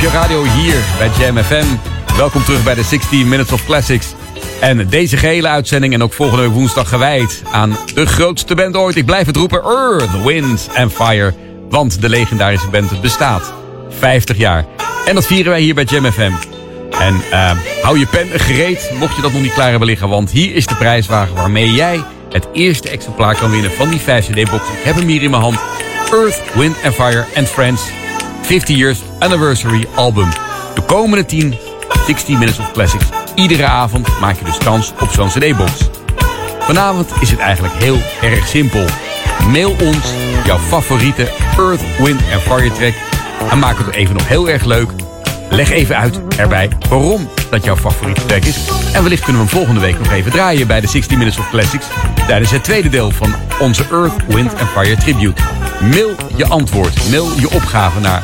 Je 0.05 0.11
radio 0.11 0.43
hier 0.43 0.75
bij 0.99 1.11
Jam 1.19 1.37
FM. 1.37 1.65
Welkom 2.17 2.45
terug 2.45 2.65
bij 2.65 2.75
de 2.75 2.83
16 2.83 3.29
Minutes 3.29 3.53
of 3.53 3.65
Classics. 3.65 4.15
En 4.61 4.89
deze 4.89 5.17
gehele 5.17 5.49
uitzending 5.49 5.95
en 5.95 6.03
ook 6.03 6.13
volgende 6.13 6.49
woensdag 6.49 6.89
gewijd 6.89 7.43
aan 7.51 7.77
de 7.95 8.07
grootste 8.07 8.55
band 8.55 8.77
ooit. 8.77 8.97
Ik 8.97 9.07
blijf 9.07 9.27
het 9.27 9.37
roepen, 9.37 9.63
Earth, 9.63 10.23
Wind 10.25 10.69
and 10.75 10.93
Fire. 10.93 11.35
Want 11.69 12.01
de 12.01 12.09
legendarische 12.09 12.69
band 12.69 13.01
bestaat 13.01 13.53
50 13.89 14.37
jaar. 14.37 14.67
En 15.07 15.15
dat 15.15 15.27
vieren 15.27 15.51
wij 15.51 15.61
hier 15.61 15.75
bij 15.75 15.85
Jam 15.85 16.13
FM. 16.13 16.33
En 16.99 17.21
eh, 17.31 17.51
hou 17.83 17.99
je 17.99 18.07
pen 18.07 18.41
gereed, 18.41 18.91
mocht 18.99 19.17
je 19.17 19.23
dat 19.23 19.33
nog 19.33 19.43
niet 19.43 19.55
klaar 19.55 19.71
hebben 19.71 19.89
liggen. 19.89 20.09
Want 20.09 20.31
hier 20.31 20.55
is 20.55 20.67
de 20.67 20.77
prijswagen 20.77 21.35
waarmee 21.35 21.73
jij 21.73 22.01
het 22.31 22.49
eerste 22.53 22.89
exemplaar 22.89 23.37
kan 23.37 23.51
winnen 23.51 23.73
van 23.73 23.89
die 23.89 24.01
5 24.01 24.27
CD-box. 24.27 24.69
Ik 24.69 24.85
heb 24.85 24.95
hem 24.95 25.09
hier 25.09 25.23
in 25.23 25.31
mijn 25.31 25.43
hand. 25.43 25.59
Earth, 26.13 26.41
Wind 26.55 26.77
and 26.85 26.95
Fire 26.95 27.25
and 27.37 27.49
Friends 27.49 27.83
50 28.45 28.77
Years 28.77 29.03
Anniversary 29.19 29.87
Album. 29.95 30.29
De 30.75 30.83
komende 30.83 31.25
10 31.25 31.55
16 32.07 32.39
Minutes 32.39 32.59
of 32.59 32.73
Classics. 32.73 33.05
Iedere 33.35 33.67
avond 33.67 34.21
maak 34.21 34.39
je 34.39 34.45
dus 34.45 34.59
kans 34.59 34.93
op 35.01 35.11
zo'n 35.11 35.29
CD-box. 35.29 35.73
Vanavond 36.59 37.11
is 37.21 37.31
het 37.31 37.39
eigenlijk 37.39 37.75
heel 37.75 37.99
erg 38.23 38.47
simpel. 38.47 38.85
Mail 39.51 39.71
ons 39.83 40.13
jouw 40.45 40.59
favoriete 40.59 41.31
Earth, 41.59 41.81
Wind 41.99 42.21
and 42.33 42.43
Fire 42.43 42.73
track. 42.73 42.95
En 43.51 43.59
maak 43.59 43.79
het 43.79 43.95
even 43.95 44.15
nog 44.15 44.29
heel 44.29 44.49
erg 44.49 44.65
leuk. 44.65 44.91
Leg 45.51 45.71
even 45.71 45.97
uit 45.97 46.21
erbij 46.37 46.69
waarom 46.89 47.29
dat 47.55 47.65
jouw 47.65 47.77
favoriete 47.77 48.27
track 48.27 48.45
is. 48.45 48.69
En 48.93 49.03
wellicht 49.03 49.25
kunnen 49.25 49.43
we 49.43 49.49
hem 49.49 49.57
volgende 49.57 49.81
week 49.81 49.99
nog 49.99 50.13
even 50.13 50.31
draaien 50.31 50.67
bij 50.67 50.81
de 50.81 50.87
16 50.87 51.19
Minutes 51.19 51.39
of 51.39 51.51
Classics. 51.51 51.87
Tijdens 52.27 52.51
het 52.51 52.65
tweede 52.65 52.89
deel 52.89 53.11
van 53.11 53.35
onze 53.61 53.85
Earth, 53.91 54.27
Wind 54.27 54.61
and 54.61 54.69
Fire 54.69 54.97
Tribute. 54.97 55.43
Mail 55.81 56.15
je 56.37 56.47
antwoord, 56.47 57.11
mail 57.11 57.29
je 57.39 57.51
opgave 57.51 58.01
naar 58.01 58.23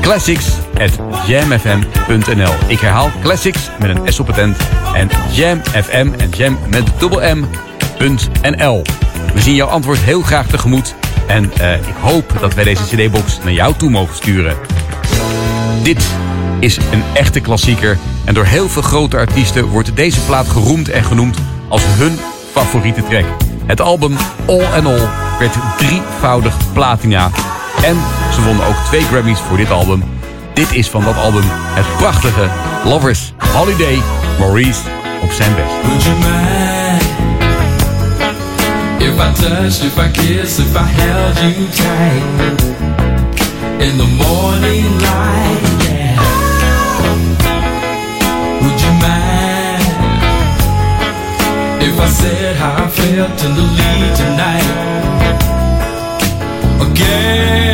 classics.jamfm.nl 0.00 2.54
Ik 2.66 2.80
herhaal 2.80 3.10
classics 3.22 3.70
met 3.78 3.96
een 3.96 4.12
S 4.12 4.18
op 4.18 4.26
het 4.26 4.38
eind 4.38 4.56
en 4.94 5.08
jamfm 5.30 6.12
en 6.18 6.30
jam 6.30 6.58
met 6.70 6.84
dubbel 6.98 7.36
m.nl 7.36 8.82
We 9.34 9.40
zien 9.40 9.54
jouw 9.54 9.68
antwoord 9.68 9.98
heel 9.98 10.22
graag 10.22 10.46
tegemoet. 10.46 10.94
En 11.26 11.52
eh, 11.52 11.74
ik 11.74 11.94
hoop 12.00 12.36
dat 12.40 12.54
wij 12.54 12.64
deze 12.64 12.82
cd-box 12.82 13.38
naar 13.42 13.52
jou 13.52 13.74
toe 13.76 13.90
mogen 13.90 14.16
sturen. 14.16 14.56
Dit 15.82 16.06
is 16.60 16.76
een 16.76 17.02
echte 17.14 17.40
klassieker. 17.40 17.98
En 18.26 18.34
door 18.34 18.44
heel 18.44 18.68
veel 18.68 18.82
grote 18.82 19.16
artiesten 19.16 19.64
wordt 19.64 19.96
deze 19.96 20.20
plaat 20.20 20.48
geroemd 20.48 20.88
en 20.88 21.04
genoemd 21.04 21.38
als 21.68 21.82
hun 21.84 22.18
favoriete 22.52 23.02
track. 23.08 23.24
Het 23.66 23.80
album 23.80 24.16
All 24.46 24.64
and 24.64 24.86
All 24.86 25.08
werd 25.38 25.54
drievoudig 25.76 26.56
platina. 26.72 27.30
En 27.82 27.96
ze 28.34 28.42
wonnen 28.42 28.66
ook 28.66 28.76
twee 28.84 29.02
Grammys 29.02 29.38
voor 29.38 29.56
dit 29.56 29.70
album. 29.70 30.02
Dit 30.52 30.72
is 30.72 30.88
van 30.88 31.04
dat 31.04 31.16
album 31.16 31.44
het 31.48 31.96
prachtige 31.96 32.48
Lovers 32.84 33.32
Holiday 33.52 33.98
Maurice 34.38 34.80
op 35.22 35.30
zijn 35.30 35.54
best. 35.54 35.74
If 51.96 52.02
I 52.02 52.08
said 52.08 52.56
how 52.56 52.84
I 52.84 52.88
felt 52.90 53.44
in 53.44 53.52
the 53.56 53.62
lead 53.76 54.16
tonight? 54.22 54.68
Again, 56.86 57.65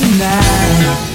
tonight. 0.00 1.09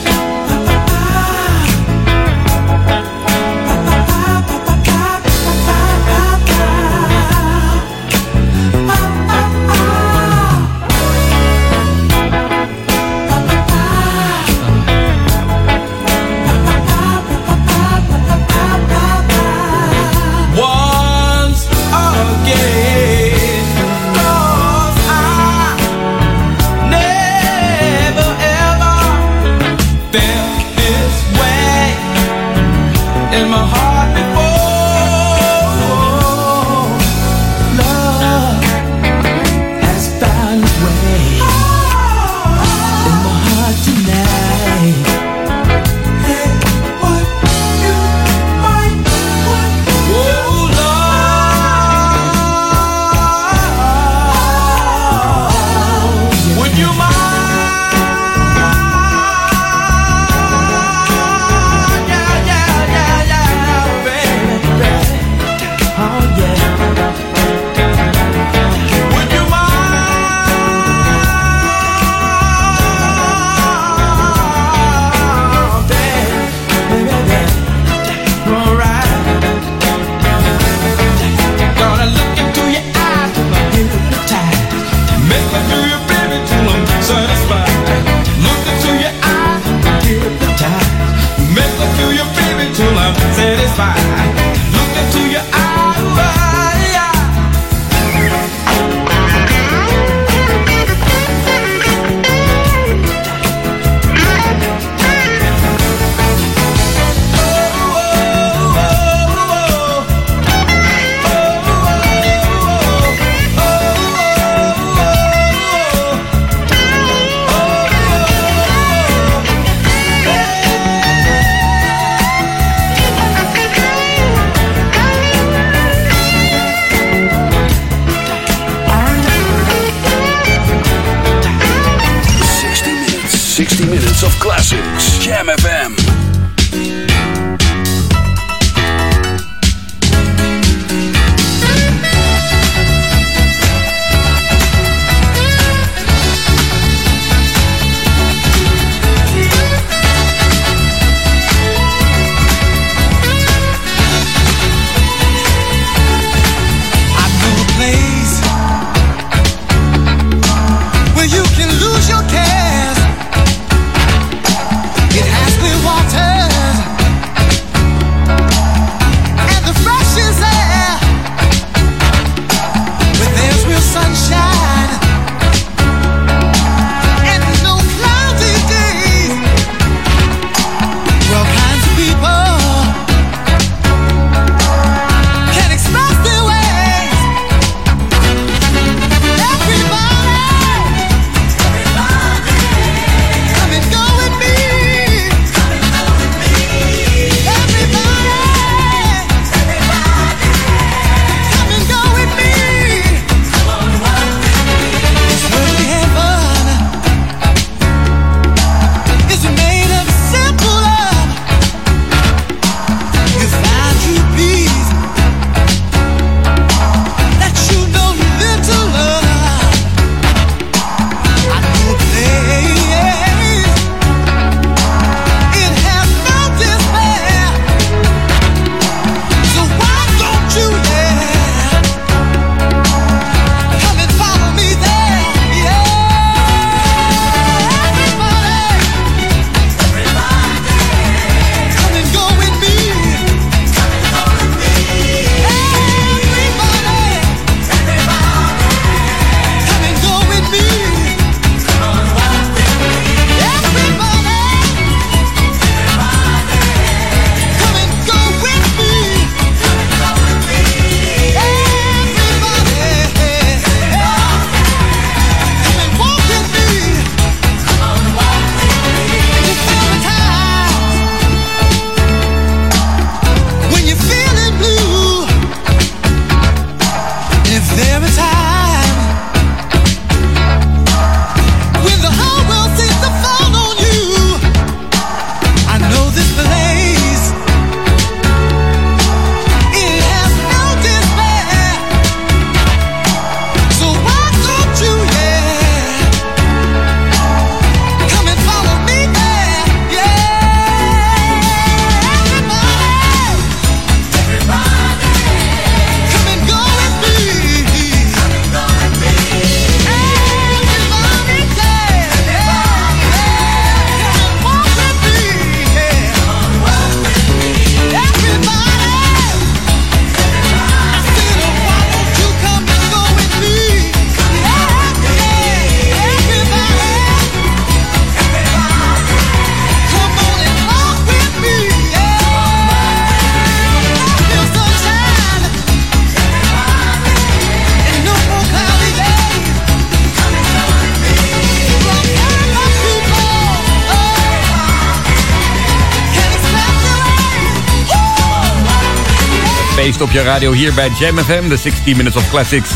Feest 349.86 350.02
op 350.02 350.12
je 350.12 350.22
radio 350.22 350.52
hier 350.52 350.74
bij 350.74 350.90
Jam 350.90 351.18
FM, 351.18 351.48
de 351.48 351.58
60 351.58 351.86
Minutes 351.96 352.16
of 352.16 352.30
Classics. 352.30 352.72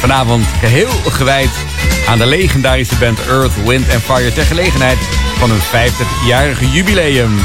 Vanavond 0.00 0.46
geheel 0.46 0.88
gewijd 0.88 1.50
aan 2.08 2.18
de 2.18 2.26
legendarische 2.26 2.96
band 2.96 3.26
Earth, 3.26 3.64
Wind 3.64 3.92
and 3.92 4.02
Fire... 4.02 4.32
ter 4.32 4.44
gelegenheid 4.44 4.98
van 5.38 5.50
hun 5.50 5.60
50-jarige 5.60 6.70
jubileum. 6.70 7.38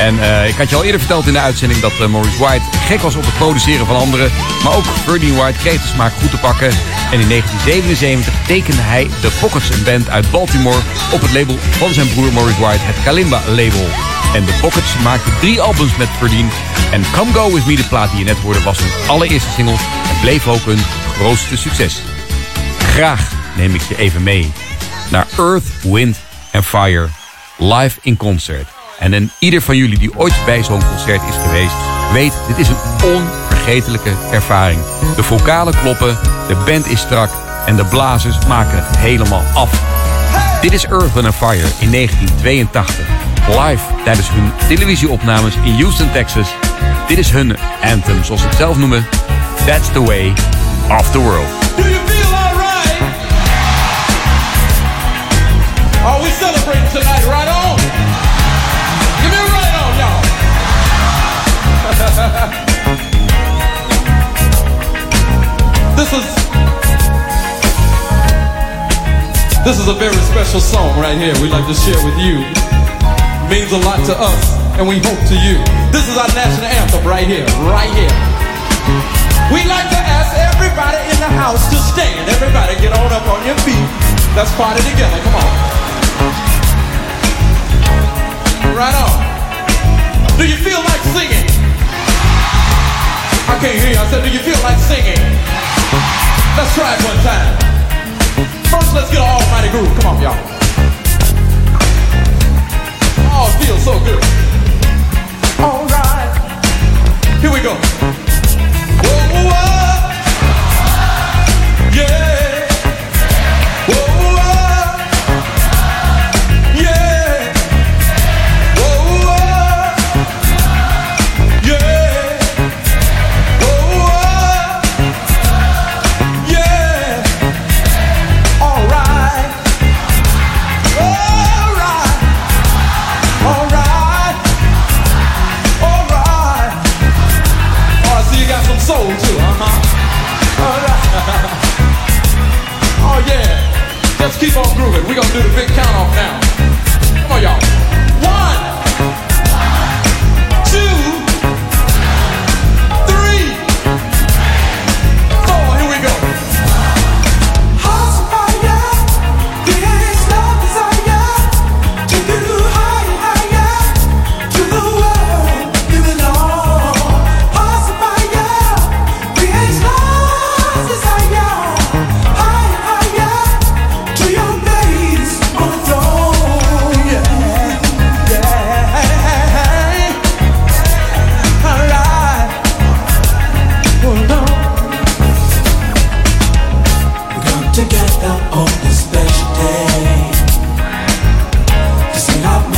En 0.00 0.22
eh, 0.22 0.48
ik 0.48 0.54
had 0.54 0.70
je 0.70 0.76
al 0.76 0.84
eerder 0.84 1.00
verteld 1.00 1.26
in 1.26 1.32
de 1.32 1.38
uitzending 1.38 1.80
dat 1.80 1.92
eh, 2.00 2.06
Maurice 2.06 2.38
White 2.38 2.64
gek 2.86 3.00
was 3.00 3.14
op 3.14 3.24
het 3.24 3.36
produceren 3.36 3.86
van 3.86 3.96
anderen. 3.96 4.30
Maar 4.64 4.76
ook 4.76 4.84
Freddie 4.84 5.32
White 5.32 5.58
kreeg 5.58 5.82
de 5.82 5.88
smaak 5.88 6.12
goed 6.12 6.30
te 6.30 6.38
pakken. 6.38 6.68
En 7.12 7.20
in 7.20 7.28
1977 7.28 8.46
tekende 8.46 8.82
hij 8.82 9.08
de 9.20 9.30
Pockets, 9.40 9.70
een 9.70 9.84
band 9.84 10.08
uit 10.08 10.30
Baltimore, 10.30 10.80
op 11.12 11.20
het 11.20 11.32
label 11.32 11.56
van 11.58 11.94
zijn 11.94 12.08
broer 12.08 12.32
Maurice 12.32 12.60
White, 12.60 12.84
het 12.84 13.02
Kalimba 13.04 13.42
label. 13.46 13.86
En 14.34 14.44
de 14.44 14.58
Pockets 14.60 14.98
maakten 15.02 15.38
drie 15.40 15.60
albums 15.60 15.96
met 15.96 16.08
Freddie. 16.08 16.46
En 16.92 17.02
Come 17.12 17.32
Go 17.32 17.52
With 17.52 17.66
Me, 17.66 17.76
de 17.76 17.88
plaat 17.88 18.10
die 18.10 18.18
je 18.18 18.24
net 18.24 18.38
hoorde, 18.38 18.62
was 18.62 18.78
hun 18.78 19.08
allereerste 19.08 19.50
single 19.50 19.76
en 20.10 20.20
bleef 20.20 20.48
ook 20.48 20.64
hun 20.64 20.84
grootste 21.16 21.56
succes. 21.56 22.02
Graag 22.78 23.32
neem 23.56 23.74
ik 23.74 23.82
je 23.82 23.96
even 23.96 24.22
mee 24.22 24.52
naar 25.10 25.26
Earth, 25.38 25.66
Wind 25.82 26.16
and 26.52 26.64
Fire 26.64 27.08
live 27.58 27.98
in 28.02 28.16
concert. 28.16 28.79
En 29.00 29.32
ieder 29.38 29.62
van 29.62 29.76
jullie 29.76 29.98
die 29.98 30.16
ooit 30.16 30.34
bij 30.44 30.64
zo'n 30.64 30.84
concert 30.88 31.22
is 31.28 31.36
geweest, 31.46 31.74
weet, 32.12 32.32
dit 32.48 32.58
is 32.58 32.68
een 32.68 33.14
onvergetelijke 33.14 34.12
ervaring. 34.30 34.80
De 35.16 35.22
vocalen 35.22 35.74
kloppen, 35.82 36.18
de 36.48 36.56
band 36.66 36.86
is 36.86 37.00
strak 37.00 37.30
en 37.66 37.76
de 37.76 37.84
blazers 37.84 38.46
maken 38.46 38.84
het 38.84 38.96
helemaal 38.96 39.42
af. 39.54 39.70
Dit 40.60 40.72
is 40.72 40.84
Earth, 40.84 41.16
and 41.16 41.34
Fire 41.34 41.68
in 41.78 41.90
1982. 41.90 43.06
Live 43.48 43.82
tijdens 44.04 44.30
hun 44.30 44.52
televisieopnames 44.68 45.54
in 45.64 45.80
Houston, 45.80 46.12
Texas. 46.12 46.54
Dit 47.08 47.18
is 47.18 47.30
hun 47.30 47.56
anthem, 47.82 48.24
zoals 48.24 48.40
ze 48.40 48.46
het 48.46 48.56
zelf 48.56 48.78
noemen. 48.78 49.06
That's 49.66 49.92
the 49.92 50.02
way 50.02 50.32
of 50.88 51.10
the 51.10 51.18
world. 51.18 52.09
This 69.70 69.78
is 69.78 69.86
a 69.86 69.94
very 69.94 70.18
special 70.26 70.58
song 70.58 70.90
right 70.98 71.14
here 71.14 71.30
we'd 71.38 71.54
like 71.54 71.62
to 71.62 71.78
share 71.78 71.94
with 72.02 72.18
you. 72.18 72.42
Means 73.46 73.70
a 73.70 73.78
lot 73.86 74.02
to 74.02 74.14
us, 74.18 74.42
and 74.74 74.82
we 74.82 74.98
hope 74.98 75.22
to 75.30 75.36
you. 75.38 75.62
This 75.94 76.10
is 76.10 76.18
our 76.18 76.26
national 76.34 76.66
anthem 76.66 77.06
right 77.06 77.22
here, 77.22 77.46
right 77.70 77.86
here. 77.94 78.10
We'd 79.54 79.70
like 79.70 79.86
to 79.94 80.00
ask 80.10 80.34
everybody 80.34 80.98
in 81.14 81.22
the 81.22 81.30
house 81.38 81.70
to 81.70 81.78
stand. 81.78 82.18
Everybody 82.34 82.82
get 82.82 82.98
on 82.98 83.14
up 83.14 83.22
on 83.30 83.46
your 83.46 83.54
feet. 83.62 83.86
Let's 84.34 84.50
party 84.58 84.82
together. 84.90 85.22
Come 85.22 85.38
on. 85.38 85.50
Right 88.74 88.96
on. 88.98 89.14
Do 90.34 90.50
you 90.50 90.58
feel 90.58 90.82
like 90.82 91.02
singing? 91.14 91.46
I 93.46 93.54
can't 93.62 93.78
hear 93.78 93.94
you. 93.94 94.02
I 94.02 94.06
said, 94.10 94.26
do 94.26 94.34
you 94.34 94.42
feel 94.42 94.58
like 94.66 94.82
singing? 94.82 95.22
Let's 96.58 96.74
try 96.74 96.90
it 96.90 97.06
one 97.06 97.22
time. 97.22 97.69
First, 98.70 98.94
let's 98.94 99.10
get 99.10 99.18
an 99.18 99.26
almighty 99.26 99.68
groove. 99.70 99.92
Come 99.98 100.14
on, 100.14 100.22
y'all. 100.22 100.36
Oh, 103.32 103.50
it 103.50 103.66
feels 103.66 103.82
so 103.82 103.98
good. 103.98 104.22
All 105.60 105.84
right. 105.86 106.30
Here 107.40 107.52
we 107.52 107.60
go. 107.60 108.19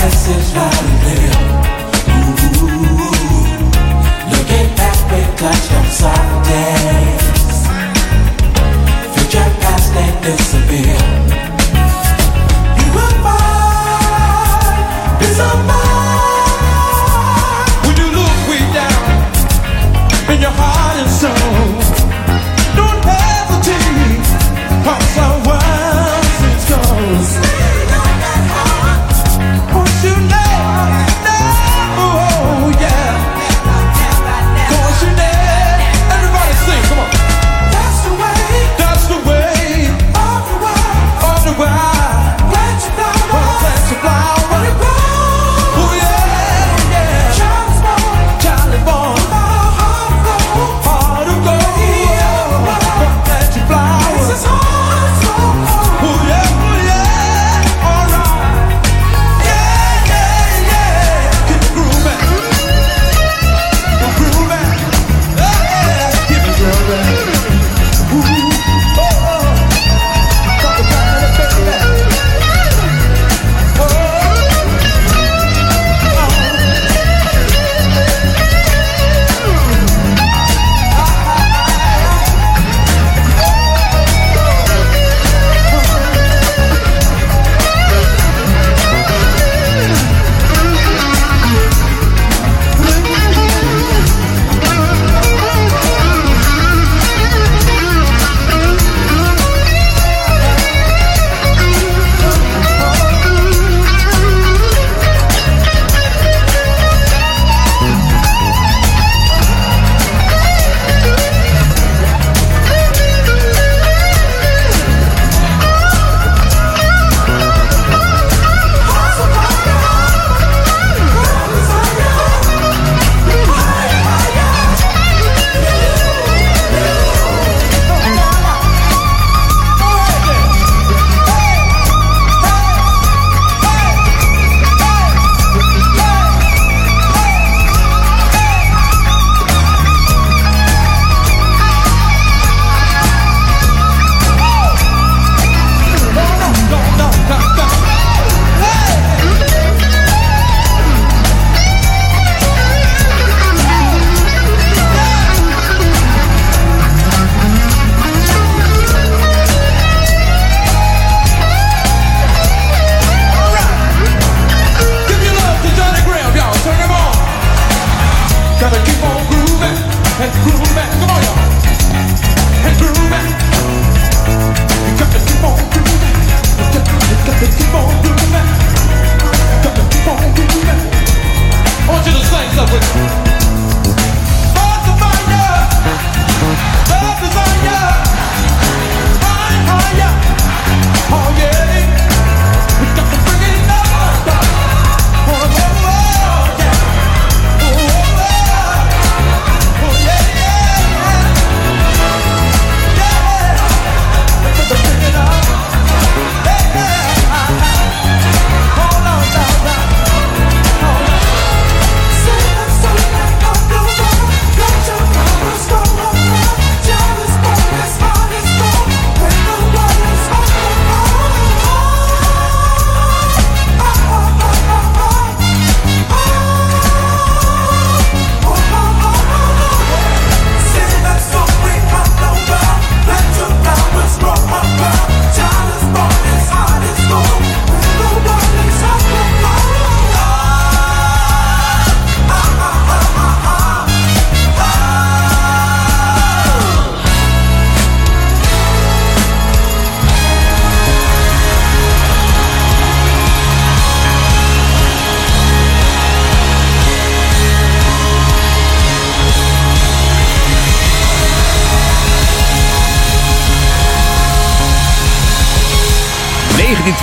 message 0.02 0.54
loud 0.54 0.91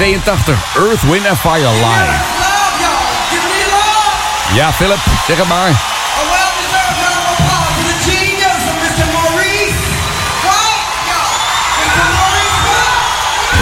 Earth, 0.09 1.03
Wind 1.03 1.27
and 1.27 1.37
Fire 1.37 1.69
Live. 1.69 2.13
Ja, 4.53 4.73
Philip, 4.73 4.99
zeg 5.27 5.37
het 5.37 5.47
maar. 5.47 5.71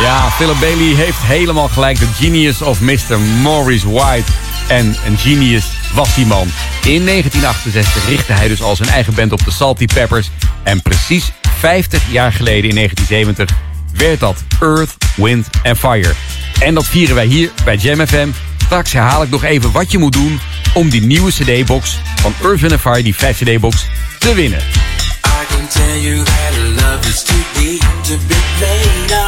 Ja, 0.02 0.30
Philip 0.30 0.60
Bailey 0.60 0.96
heeft 0.96 1.18
helemaal 1.22 1.68
gelijk. 1.68 2.00
De 2.00 2.08
genius 2.20 2.62
of 2.62 2.80
Mr. 2.80 3.20
Maurice 3.42 3.92
White. 3.92 4.32
En 4.68 4.96
een 5.06 5.18
genius 5.18 5.66
was 5.94 6.16
die 6.16 6.26
man. 6.26 6.48
In 6.84 7.06
1968 7.06 8.08
richtte 8.08 8.34
hij 8.34 8.48
dus 8.48 8.62
al 8.62 8.76
zijn 8.76 8.90
eigen 8.90 9.14
band 9.14 9.32
op 9.32 9.46
de 9.46 9.52
Salty 9.52 9.86
Peppers. 9.86 10.30
En 10.64 10.82
precies 10.82 11.32
50 11.60 12.02
jaar 12.12 12.32
geleden 12.32 12.70
in 12.70 12.76
1970 12.76 13.58
werd 13.94 14.20
dat 14.20 14.44
Earth, 14.60 14.96
Wind 15.16 15.48
and 15.64 15.78
Fire. 15.78 16.14
En 16.60 16.74
dat 16.74 16.86
vieren 16.86 17.16
wij 17.16 17.26
hier 17.26 17.52
bij 17.64 17.76
Jam 17.76 18.08
FM. 18.08 18.28
Straks 18.58 18.94
herhaal 18.94 19.24
ik 19.24 19.30
nog 19.30 19.44
even 19.44 19.72
wat 19.72 19.92
je 19.92 19.98
moet 19.98 20.14
doen 20.14 20.40
om 20.74 20.90
die 20.90 21.02
nieuwe 21.02 21.32
cd-box 21.32 22.00
van 22.22 22.34
and 22.72 22.82
Fire, 22.82 23.04
die 23.04 23.16
5 23.16 23.38
cd-box, 23.38 23.86
te 24.18 24.34
winnen. 24.34 24.60
I 24.60 25.46
can 25.48 25.68
tell 25.68 26.02
you 26.02 26.24
that 26.24 26.58
love 26.76 27.08
to 28.04 28.18
be 28.28 28.36
played 28.58 29.27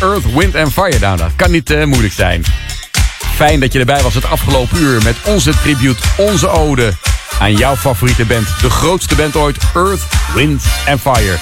Earth, 0.00 0.32
Wind 0.32 0.54
and 0.54 0.72
Fire. 0.72 0.98
Nou, 0.98 1.16
dat 1.16 1.30
kan 1.36 1.50
niet 1.50 1.70
eh, 1.70 1.84
moeilijk 1.84 2.14
zijn. 2.14 2.44
Fijn 3.34 3.60
dat 3.60 3.72
je 3.72 3.78
erbij 3.78 4.02
was 4.02 4.14
het 4.14 4.24
afgelopen 4.24 4.78
uur 4.78 5.02
met 5.02 5.16
onze 5.24 5.52
tribute, 5.62 6.02
onze 6.16 6.48
ode 6.48 6.92
aan 7.38 7.56
jouw 7.56 7.76
favoriete 7.76 8.24
band. 8.24 8.46
De 8.60 8.70
grootste 8.70 9.14
band 9.14 9.36
ooit, 9.36 9.56
Earth, 9.74 10.02
Wind 10.34 10.62
and 10.88 11.00
Fire. 11.00 11.36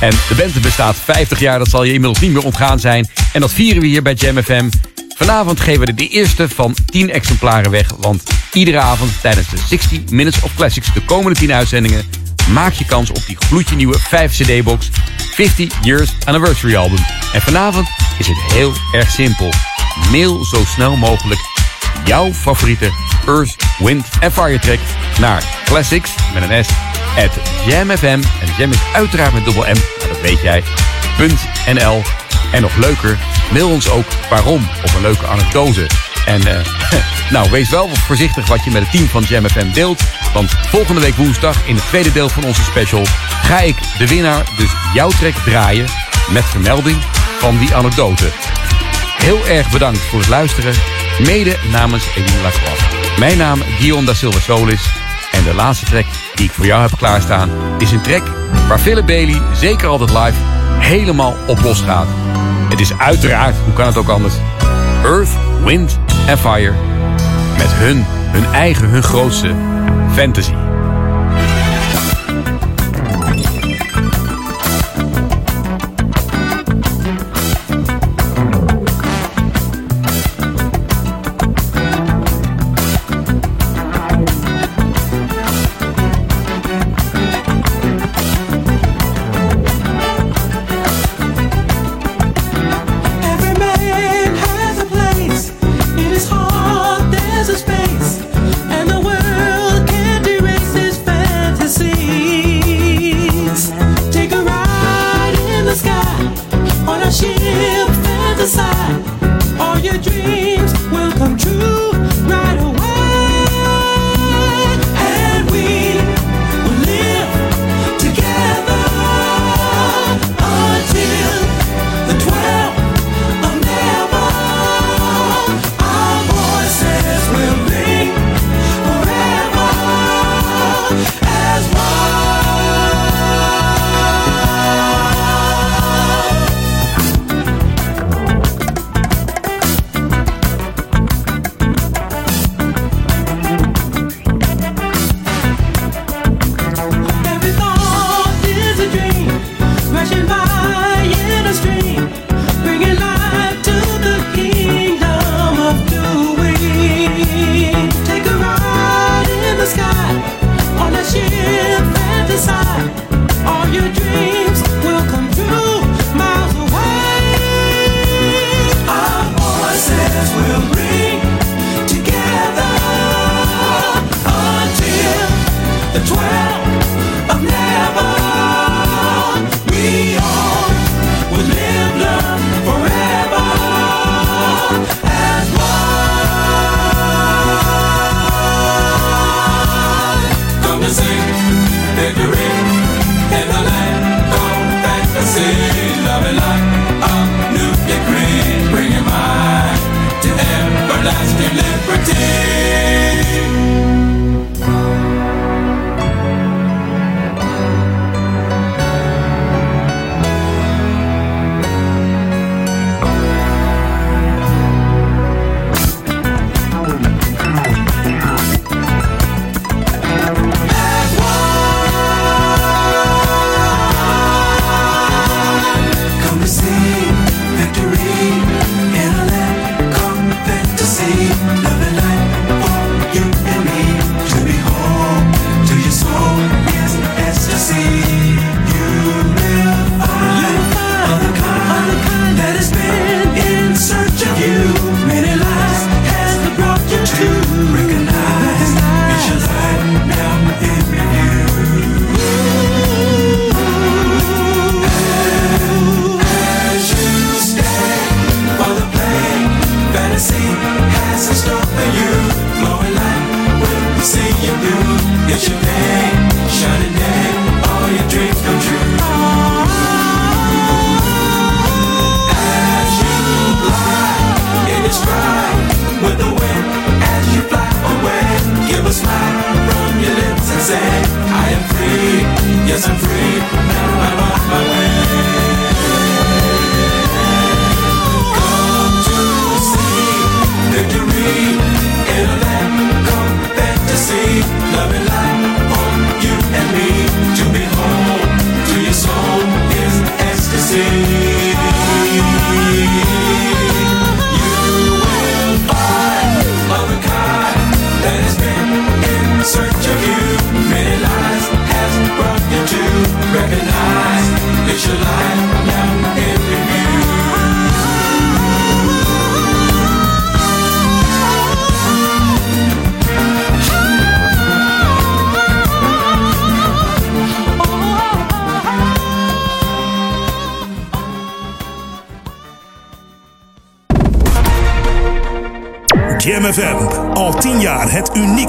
En 0.00 0.10
de 0.10 0.34
band 0.34 0.62
bestaat 0.62 0.96
50 1.04 1.40
jaar, 1.40 1.58
dat 1.58 1.68
zal 1.68 1.84
je 1.84 1.92
inmiddels 1.92 2.20
niet 2.20 2.32
meer 2.32 2.44
ontgaan 2.44 2.78
zijn. 2.78 3.08
En 3.32 3.40
dat 3.40 3.52
vieren 3.52 3.82
we 3.82 3.88
hier 3.88 4.02
bij 4.02 4.14
Jam 4.14 4.42
FM. 4.42 4.68
Vanavond 5.16 5.60
geven 5.60 5.86
we 5.86 5.94
de 5.94 6.08
eerste 6.08 6.48
van 6.48 6.74
10 6.86 7.10
exemplaren 7.10 7.70
weg. 7.70 7.92
Want 7.98 8.22
iedere 8.52 8.78
avond 8.78 9.10
tijdens 9.20 9.48
de 9.48 9.56
60 9.68 9.98
Minutes 10.10 10.42
of 10.42 10.54
Classics, 10.54 10.92
de 10.94 11.02
komende 11.04 11.38
10 11.38 11.52
uitzendingen, 11.52 12.04
maak 12.52 12.72
je 12.72 12.84
kans 12.84 13.10
op 13.10 13.26
die 13.26 13.36
gloedje 13.36 13.76
nieuwe 13.76 13.98
5 13.98 14.32
CD-box 14.32 14.90
50 15.34 15.72
Years 15.82 16.10
Anniversary 16.24 16.76
Album. 16.76 16.98
En 17.32 17.40
vanavond 17.40 17.88
is 18.18 18.26
het 18.26 18.38
heel 18.52 18.72
erg 18.92 19.10
simpel. 19.10 19.52
Mail 20.10 20.44
zo 20.44 20.64
snel 20.64 20.96
mogelijk 20.96 21.40
jouw 22.04 22.32
favoriete 22.32 22.90
Earth, 23.26 23.56
Wind 23.78 24.08
en 24.20 24.32
Fire 24.32 24.58
track 24.58 24.78
naar 25.20 25.44
classics 25.64 26.14
met 26.34 26.50
een 26.50 26.64
S 26.64 26.68
at. 27.16 27.38
En 28.40 28.48
jam 28.58 28.70
is 28.70 28.78
uiteraard 28.92 29.32
met 29.32 29.44
dubbel 29.44 29.62
M, 29.62 29.78
maar 29.98 30.08
dat 30.08 30.20
weet 30.20 30.40
jij. 30.42 30.62
.nl. 31.72 32.02
En 32.52 32.62
nog 32.62 32.76
leuker, 32.76 33.18
mail 33.52 33.70
ons 33.70 33.90
ook 33.90 34.06
waarom 34.30 34.68
of 34.84 34.94
een 34.94 35.02
leuke 35.02 35.26
anekdote. 35.26 35.86
En 36.26 36.46
eh, 36.46 36.64
nou, 37.30 37.50
wees 37.50 37.70
wel 37.70 37.88
voorzichtig 37.88 38.48
wat 38.48 38.64
je 38.64 38.70
met 38.70 38.82
het 38.82 38.90
team 38.90 39.08
van 39.08 39.22
Jam 39.22 39.48
FM 39.48 39.72
deelt. 39.72 40.02
Want 40.32 40.50
volgende 40.50 41.00
week 41.00 41.14
woensdag 41.14 41.66
in 41.66 41.74
het 41.74 41.86
tweede 41.86 42.12
deel 42.12 42.28
van 42.28 42.44
onze 42.44 42.62
special 42.62 43.04
ga 43.42 43.60
ik 43.60 43.76
de 43.98 44.06
winnaar, 44.06 44.44
dus 44.56 44.70
jouw 44.94 45.08
track, 45.08 45.34
draaien 45.34 45.86
met 46.30 46.44
vermelding 46.44 46.96
van 47.38 47.58
die 47.58 47.74
anekdote. 47.74 48.28
Heel 49.18 49.46
erg 49.46 49.70
bedankt 49.70 49.98
voor 49.98 50.18
het 50.18 50.28
luisteren. 50.28 50.74
Mede 51.18 51.56
namens 51.70 52.04
Eline 52.16 52.42
Lacroix. 52.42 52.80
Mijn 53.18 53.38
naam 53.38 53.62
Guillaume 53.62 54.06
da 54.06 54.14
Silva 54.14 54.40
Solis. 54.40 54.90
En 55.32 55.44
de 55.44 55.54
laatste 55.54 55.84
track 55.84 56.06
die 56.34 56.46
ik 56.46 56.52
voor 56.52 56.66
jou 56.66 56.80
heb 56.80 56.98
klaarstaan... 56.98 57.50
is 57.78 57.90
een 57.90 58.02
track 58.02 58.22
waar 58.68 58.78
Philip 58.78 59.06
Bailey, 59.06 59.42
zeker 59.54 59.88
altijd 59.88 60.10
live, 60.10 60.38
helemaal 60.78 61.36
op 61.46 61.60
los 61.62 61.80
gaat. 61.80 62.06
Het 62.68 62.80
is 62.80 62.98
uiteraard, 62.98 63.56
hoe 63.64 63.72
kan 63.72 63.86
het 63.86 63.96
ook 63.96 64.08
anders... 64.08 64.34
Earth, 65.04 65.30
Wind 65.64 65.98
and 66.30 66.38
Fire. 66.38 66.72
Met 67.58 67.72
hun, 67.72 68.04
hun 68.32 68.44
eigen, 68.44 68.88
hun 68.88 69.02
grootste 69.02 69.54
fantasy. 70.14 70.69